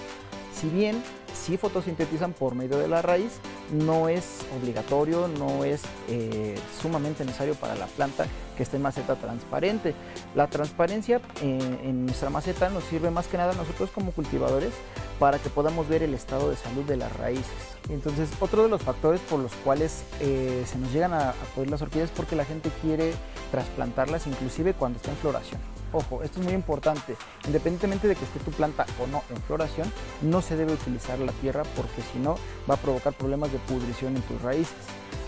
Si 0.60 0.67
bien 0.67 1.02
sí 1.34 1.56
fotosintetizan 1.56 2.34
por 2.34 2.54
medio 2.54 2.78
de 2.78 2.89
la 2.89 3.02
raíz, 3.02 3.32
no 3.72 4.10
es 4.10 4.39
obligatorio, 4.60 5.30
no 5.30 5.63
es 5.63 5.84
eh, 6.10 6.56
sumamente 6.82 7.24
necesario 7.24 7.56
para 7.56 7.76
la 7.76 7.86
planta 7.86 8.26
que 8.58 8.63
esté 8.63 8.76
en 8.76 8.82
maceta 8.82 9.15
transparente. 9.15 9.95
La 10.36 10.48
transparencia 10.48 11.22
eh, 11.41 11.80
en 11.84 12.06
nuestra 12.06 12.30
maceta 12.30 12.67
nos 12.67 12.84
sirve 12.84 13.10
más 13.10 13.28
que 13.28 13.38
nada 13.38 13.54
a 13.54 13.56
nosotros 13.56 13.89
como 13.91 14.12
cultivadores 14.12 14.74
para 15.17 15.39
que 15.39 15.50
podamos 15.50 15.88
ver 15.88 16.04
el 16.04 16.13
estado 16.13 16.50
de 16.50 16.58
salud 16.58 16.84
de 16.84 16.98
las 16.98 17.15
raíces. 17.15 17.45
Entonces, 17.89 18.28
otro 18.41 18.63
de 18.63 18.69
los 18.69 18.82
factores 18.82 19.22
por 19.22 19.39
los 19.39 19.54
cuales 19.63 20.04
eh, 20.19 20.65
se 20.65 20.78
nos 20.78 20.91
llegan 20.91 21.13
a, 21.13 21.30
a 21.30 21.34
poder 21.56 21.69
las 21.69 21.82
orquídeas 21.82 22.10
es 22.10 22.15
porque 22.17 22.36
la 22.36 22.43
gente 22.43 22.69
quiere 22.82 23.13
trasplantarlas 23.50 24.28
inclusive 24.28 24.74
cuando 24.74 24.98
está 24.98 25.12
en 25.12 25.17
floración. 25.17 25.79
Ojo, 25.91 26.21
esto 26.21 26.39
es 26.39 26.45
muy 26.45 26.54
importante. 26.54 27.15
Independientemente 27.47 28.08
de 28.08 28.15
que 28.15 28.23
esté 28.23 28.39
tu 28.39 28.52
planta 28.52 28.86
o 29.02 29.08
no 29.08 29.23
en 29.30 29.41
floración, 29.41 29.91
no 30.21 30.41
se 30.41 30.56
debe 30.56 30.73
utilizar 30.73 31.17
la 31.19 31.32
tierra 31.34 31.63
porque 31.75 32.02
si 32.13 32.19
no 32.19 32.36
va 32.69 32.75
a 32.75 32.78
provocar 32.78 33.13
problemas 33.13 33.52
de 33.52 33.58
pudrición 33.60 34.15
en 34.15 34.21
tus 34.21 34.41
raíces. 34.41 34.75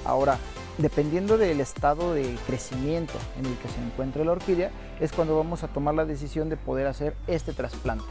Ahora, 0.05 0.37
dependiendo 0.77 1.37
del 1.37 1.61
estado 1.61 2.13
de 2.13 2.37
crecimiento 2.45 3.13
en 3.39 3.47
el 3.47 3.57
que 3.57 3.69
se 3.69 3.81
encuentre 3.81 4.23
la 4.23 4.33
orquídea, 4.33 4.71
es 4.99 5.11
cuando 5.11 5.35
vamos 5.35 5.63
a 5.63 5.67
tomar 5.67 5.95
la 5.95 6.05
decisión 6.05 6.49
de 6.49 6.57
poder 6.57 6.85
hacer 6.85 7.15
este 7.25 7.53
trasplante. 7.53 8.05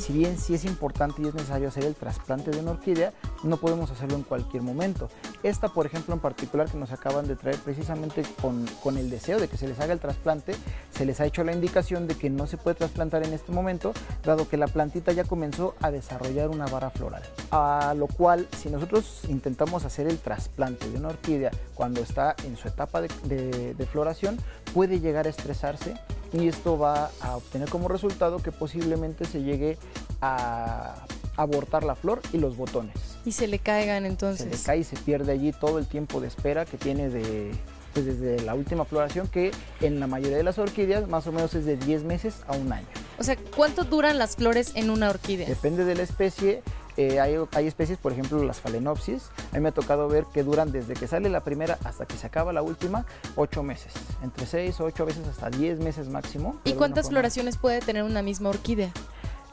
Si 0.00 0.14
bien 0.14 0.38
sí 0.38 0.54
es 0.54 0.64
importante 0.64 1.20
y 1.20 1.26
es 1.26 1.34
necesario 1.34 1.68
hacer 1.68 1.84
el 1.84 1.94
trasplante 1.94 2.50
de 2.50 2.60
una 2.60 2.70
orquídea, 2.70 3.12
no 3.42 3.58
podemos 3.58 3.90
hacerlo 3.90 4.16
en 4.16 4.22
cualquier 4.22 4.62
momento. 4.62 5.10
Esta, 5.42 5.68
por 5.68 5.84
ejemplo, 5.84 6.14
en 6.14 6.20
particular 6.20 6.70
que 6.70 6.78
nos 6.78 6.90
acaban 6.90 7.28
de 7.28 7.36
traer 7.36 7.58
precisamente 7.58 8.22
con, 8.40 8.66
con 8.82 8.96
el 8.96 9.10
deseo 9.10 9.38
de 9.38 9.46
que 9.46 9.58
se 9.58 9.68
les 9.68 9.78
haga 9.78 9.92
el 9.92 10.00
trasplante, 10.00 10.54
se 10.90 11.04
les 11.04 11.20
ha 11.20 11.26
hecho 11.26 11.44
la 11.44 11.52
indicación 11.52 12.08
de 12.08 12.14
que 12.14 12.30
no 12.30 12.46
se 12.46 12.56
puede 12.56 12.76
trasplantar 12.76 13.24
en 13.24 13.34
este 13.34 13.52
momento, 13.52 13.92
dado 14.24 14.48
que 14.48 14.56
la 14.56 14.68
plantita 14.68 15.12
ya 15.12 15.24
comenzó 15.24 15.74
a 15.82 15.90
desarrollar 15.90 16.48
una 16.48 16.66
vara 16.66 16.88
floral. 16.88 17.22
A 17.50 17.92
lo 17.94 18.06
cual, 18.06 18.48
si 18.56 18.70
nosotros 18.70 19.24
intentamos 19.28 19.84
hacer 19.84 20.06
el 20.06 20.18
trasplante 20.18 20.88
de 20.88 20.96
una 20.96 21.08
orquídea 21.08 21.50
cuando 21.74 22.00
está 22.00 22.34
en 22.44 22.56
su 22.56 22.68
etapa 22.68 23.02
de, 23.02 23.74
de 23.74 23.86
floración, 23.86 24.38
puede 24.74 25.00
llegar 25.00 25.26
a 25.26 25.30
estresarse 25.30 25.94
y 26.32 26.48
esto 26.48 26.78
va 26.78 27.10
a 27.20 27.36
obtener 27.36 27.68
como 27.68 27.88
resultado 27.88 28.38
que 28.38 28.52
posiblemente 28.52 29.24
se 29.24 29.42
llegue 29.42 29.78
a 30.20 30.94
abortar 31.36 31.84
la 31.84 31.94
flor 31.94 32.20
y 32.32 32.38
los 32.38 32.56
botones. 32.56 32.94
Y 33.24 33.32
se 33.32 33.46
le 33.46 33.58
caigan 33.58 34.06
entonces. 34.06 34.46
Se 34.46 34.56
le 34.56 34.62
cae 34.62 34.78
y 34.78 34.84
se 34.84 34.96
pierde 34.96 35.32
allí 35.32 35.52
todo 35.52 35.78
el 35.78 35.86
tiempo 35.86 36.20
de 36.20 36.28
espera 36.28 36.64
que 36.64 36.76
tiene 36.76 37.08
de, 37.08 37.52
pues, 37.92 38.06
desde 38.06 38.40
la 38.44 38.54
última 38.54 38.84
floración, 38.84 39.28
que 39.28 39.50
en 39.80 40.00
la 40.00 40.06
mayoría 40.06 40.36
de 40.36 40.42
las 40.42 40.58
orquídeas 40.58 41.08
más 41.08 41.26
o 41.26 41.32
menos 41.32 41.54
es 41.54 41.64
de 41.64 41.76
10 41.76 42.04
meses 42.04 42.36
a 42.46 42.56
un 42.56 42.72
año. 42.72 42.86
O 43.18 43.24
sea, 43.24 43.36
¿cuánto 43.56 43.84
duran 43.84 44.18
las 44.18 44.36
flores 44.36 44.72
en 44.74 44.90
una 44.90 45.10
orquídea? 45.10 45.48
Depende 45.48 45.84
de 45.84 45.94
la 45.94 46.02
especie. 46.02 46.62
Eh, 46.96 47.20
hay, 47.20 47.66
especies, 47.66 47.98
por 47.98 48.12
ejemplo, 48.12 48.42
las 48.42 48.60
phalaenopsis. 48.60 49.30
A 49.52 49.56
mí 49.56 49.60
me 49.60 49.70
ha 49.70 49.72
tocado 49.72 50.08
ver 50.08 50.24
que 50.32 50.42
duran 50.42 50.72
desde 50.72 50.94
que 50.94 51.06
sale 51.06 51.28
la 51.28 51.40
primera 51.40 51.78
hasta 51.84 52.06
que 52.06 52.16
se 52.16 52.26
acaba 52.26 52.52
la 52.52 52.62
última, 52.62 53.06
8 53.36 53.62
meses. 53.62 53.92
Entre 54.22 54.46
6 54.46 54.80
o 54.80 54.84
8 54.84 55.06
veces 55.06 55.28
hasta 55.28 55.50
10 55.50 55.80
meses 55.80 56.08
máximo. 56.08 56.56
¿Y 56.64 56.72
cuántas 56.72 57.08
floraciones 57.08 57.56
puede 57.56 57.80
tener 57.80 58.02
una 58.02 58.22
misma 58.22 58.50
orquídea? 58.50 58.90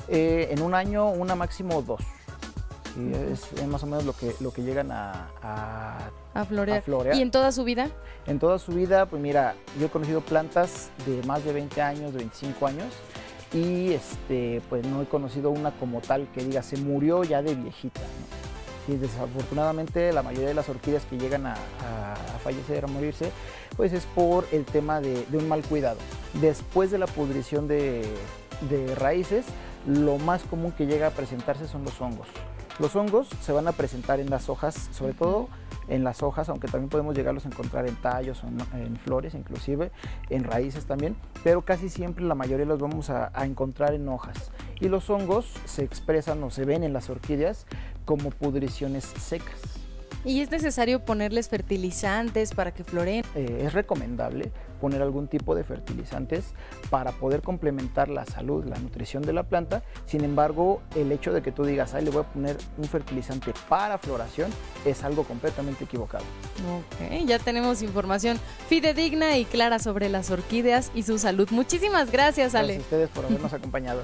Eh, 0.08 0.48
en 0.52 0.62
un 0.62 0.74
año, 0.74 1.10
una 1.10 1.36
máximo 1.36 1.82
dos. 1.82 2.02
es, 2.98 3.68
más 3.68 3.84
o 3.84 3.86
menos 3.86 4.06
lo 4.06 4.14
que, 4.14 4.34
lo 4.40 4.52
que 4.52 4.64
llegan 4.64 4.92
a, 4.92 5.28
a, 6.34 6.46
florear. 6.46 6.84
¿Y 7.14 7.22
en 7.22 7.32
toda 7.32 7.52
su 7.52 7.64
vida? 7.64 7.90
En 8.26 8.40
toda 8.40 8.58
su 8.58 8.72
vida, 8.72 9.06
pues 9.06 9.22
mira, 9.22 9.56
yo 9.80 9.88
he 9.88 9.90
conocido 9.90 10.22
plantas 10.22 10.90
de 11.06 11.22
más 11.24 11.44
de 11.44 11.54
20 11.54 11.82
años, 11.82 12.14
de 12.14 12.20
25 12.20 12.68
años, 12.68 12.94
y 13.54 13.94
este, 13.94 14.62
pues 14.70 14.86
no 14.86 15.02
he 15.02 15.06
conocido 15.06 15.52
una 15.52 15.72
como 15.72 16.02
tal 16.02 16.28
que 16.34 16.44
diga 16.44 16.62
se 16.64 16.78
murió 16.78 17.24
ya 17.24 17.42
de 17.42 17.56
viejita. 17.56 18.02
Y 18.88 18.96
desafortunadamente 18.96 20.14
la 20.14 20.24
mayoría 20.24 20.48
de 20.50 20.54
las 20.54 20.70
orquídeas 20.70 21.04
que 21.06 21.18
llegan 21.18 21.46
a, 21.46 21.56
fallecer, 22.44 22.86
a 22.86 22.88
morirse, 22.88 23.32
pues 23.76 23.92
es 23.92 24.06
por 24.06 24.46
el 24.52 24.64
tema 24.64 25.02
de, 25.02 25.26
un 25.34 25.48
mal 25.48 25.62
cuidado. 25.64 25.98
Después 26.42 26.92
de 26.92 26.98
la 26.98 27.08
pudrición 27.08 27.68
de, 27.68 28.06
de 28.70 28.96
raíces, 28.96 29.46
lo 29.86 30.18
más 30.18 30.44
común 30.44 30.72
que 30.72 30.86
llega 30.86 31.08
a 31.08 31.12
presentarse 31.12 31.68
son 31.68 31.84
los 31.84 32.00
hongos. 32.00 32.28
Los 32.80 32.96
hongos 32.96 33.28
se 33.42 33.52
van 33.52 33.68
a 33.68 33.74
presentar 33.74 34.20
en 34.20 34.30
las 34.30 34.50
hojas, 34.50 34.90
sobre 34.92 35.14
todo 35.14 35.50
en 35.88 36.04
las 36.04 36.24
hojas, 36.24 36.50
aunque 36.50 36.68
también 36.68 36.90
podemos 36.90 37.16
llegarlos 37.16 37.46
a 37.46 37.50
encontrar 37.50 37.88
en 37.88 37.96
tallos 37.96 38.44
o 38.44 38.48
en, 38.48 38.98
flores, 38.98 39.34
inclusive 39.34 39.92
en 40.30 40.44
raíces 40.44 40.86
también, 40.86 41.16
pero 41.44 41.64
casi 41.64 41.90
siempre 41.90 42.26
la 42.26 42.36
mayoría 42.36 42.66
los 42.66 42.80
vamos 42.80 43.10
a 43.10 43.32
encontrar 43.46 43.94
en 43.94 44.08
hojas. 44.10 44.52
Y 44.80 44.90
los 44.90 45.10
hongos 45.10 45.54
se 45.66 45.84
expresan 45.84 46.44
o 46.44 46.52
se 46.52 46.66
ven 46.66 46.84
en 46.84 46.94
las 46.94 47.10
orquídeas 47.10 47.66
como 48.06 48.30
pudriciones 48.30 49.04
secas. 49.06 49.87
¿Y 50.28 50.42
es 50.42 50.52
necesario 50.52 51.00
ponerles 51.00 51.48
fertilizantes 51.48 52.54
para 52.54 52.74
que 52.74 52.84
floreen? 52.84 53.24
Eh, 53.34 53.62
es 53.64 53.72
recomendable 53.72 54.52
poner 54.82 55.02
algún 55.02 55.30
tipo 55.30 55.56
de 55.56 55.64
fertilizantes 55.64 56.54
para 56.90 57.14
poder 57.14 57.42
complementar 57.42 58.10
la 58.10 58.26
salud, 58.26 58.66
la 58.66 58.78
nutrición 58.78 59.24
de 59.24 59.32
la 59.32 59.44
planta. 59.44 59.84
Sin 60.06 60.26
embargo, 60.26 60.82
el 60.96 61.14
hecho 61.14 61.32
de 61.32 61.42
que 61.42 61.54
tú 61.54 61.64
digas, 61.64 61.94
ay, 61.94 62.04
le 62.04 62.12
voy 62.12 62.24
a 62.24 62.28
poner 62.28 62.58
un 62.78 62.84
fertilizante 62.84 63.54
para 63.70 63.98
floración, 63.98 64.52
es 64.86 65.06
algo 65.06 65.24
completamente 65.24 65.86
equivocado. 65.86 66.26
Ok, 66.78 67.26
ya 67.26 67.40
tenemos 67.40 67.82
información 67.82 68.38
fidedigna 68.68 69.38
y 69.38 69.46
clara 69.46 69.80
sobre 69.80 70.10
las 70.10 70.30
orquídeas 70.30 70.92
y 70.94 71.04
su 71.04 71.20
salud. 71.20 71.48
Muchísimas 71.52 72.12
gracias, 72.12 72.54
Ale. 72.54 72.74
Gracias 72.74 72.84
a 72.84 72.96
ustedes 72.96 73.10
por 73.12 73.26
habernos 73.26 73.54
acompañado. 73.54 74.02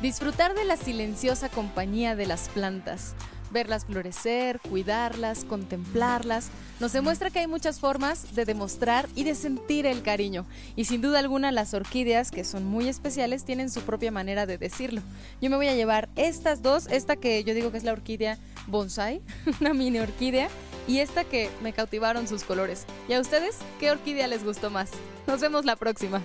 Disfrutar 0.00 0.54
de 0.54 0.64
la 0.64 0.78
silenciosa 0.78 1.50
compañía 1.50 2.16
de 2.16 2.24
las 2.24 2.48
plantas 2.48 3.14
verlas 3.52 3.84
florecer, 3.84 4.60
cuidarlas, 4.60 5.44
contemplarlas, 5.44 6.50
nos 6.80 6.92
demuestra 6.92 7.30
que 7.30 7.38
hay 7.38 7.46
muchas 7.46 7.78
formas 7.78 8.34
de 8.34 8.44
demostrar 8.44 9.08
y 9.14 9.24
de 9.24 9.34
sentir 9.34 9.86
el 9.86 10.02
cariño. 10.02 10.46
Y 10.74 10.86
sin 10.86 11.00
duda 11.00 11.18
alguna 11.20 11.52
las 11.52 11.74
orquídeas, 11.74 12.30
que 12.30 12.44
son 12.44 12.64
muy 12.64 12.88
especiales, 12.88 13.44
tienen 13.44 13.70
su 13.70 13.82
propia 13.82 14.10
manera 14.10 14.46
de 14.46 14.58
decirlo. 14.58 15.02
Yo 15.40 15.50
me 15.50 15.56
voy 15.56 15.68
a 15.68 15.74
llevar 15.74 16.08
estas 16.16 16.62
dos, 16.62 16.86
esta 16.88 17.16
que 17.16 17.44
yo 17.44 17.54
digo 17.54 17.70
que 17.70 17.78
es 17.78 17.84
la 17.84 17.92
orquídea 17.92 18.38
bonsai, 18.66 19.20
una 19.60 19.74
mini 19.74 20.00
orquídea, 20.00 20.48
y 20.88 20.98
esta 20.98 21.24
que 21.24 21.48
me 21.62 21.72
cautivaron 21.72 22.26
sus 22.26 22.42
colores. 22.42 22.86
¿Y 23.08 23.12
a 23.12 23.20
ustedes 23.20 23.58
qué 23.78 23.90
orquídea 23.90 24.26
les 24.26 24.44
gustó 24.44 24.70
más? 24.70 24.90
Nos 25.26 25.40
vemos 25.40 25.64
la 25.64 25.76
próxima. 25.76 26.20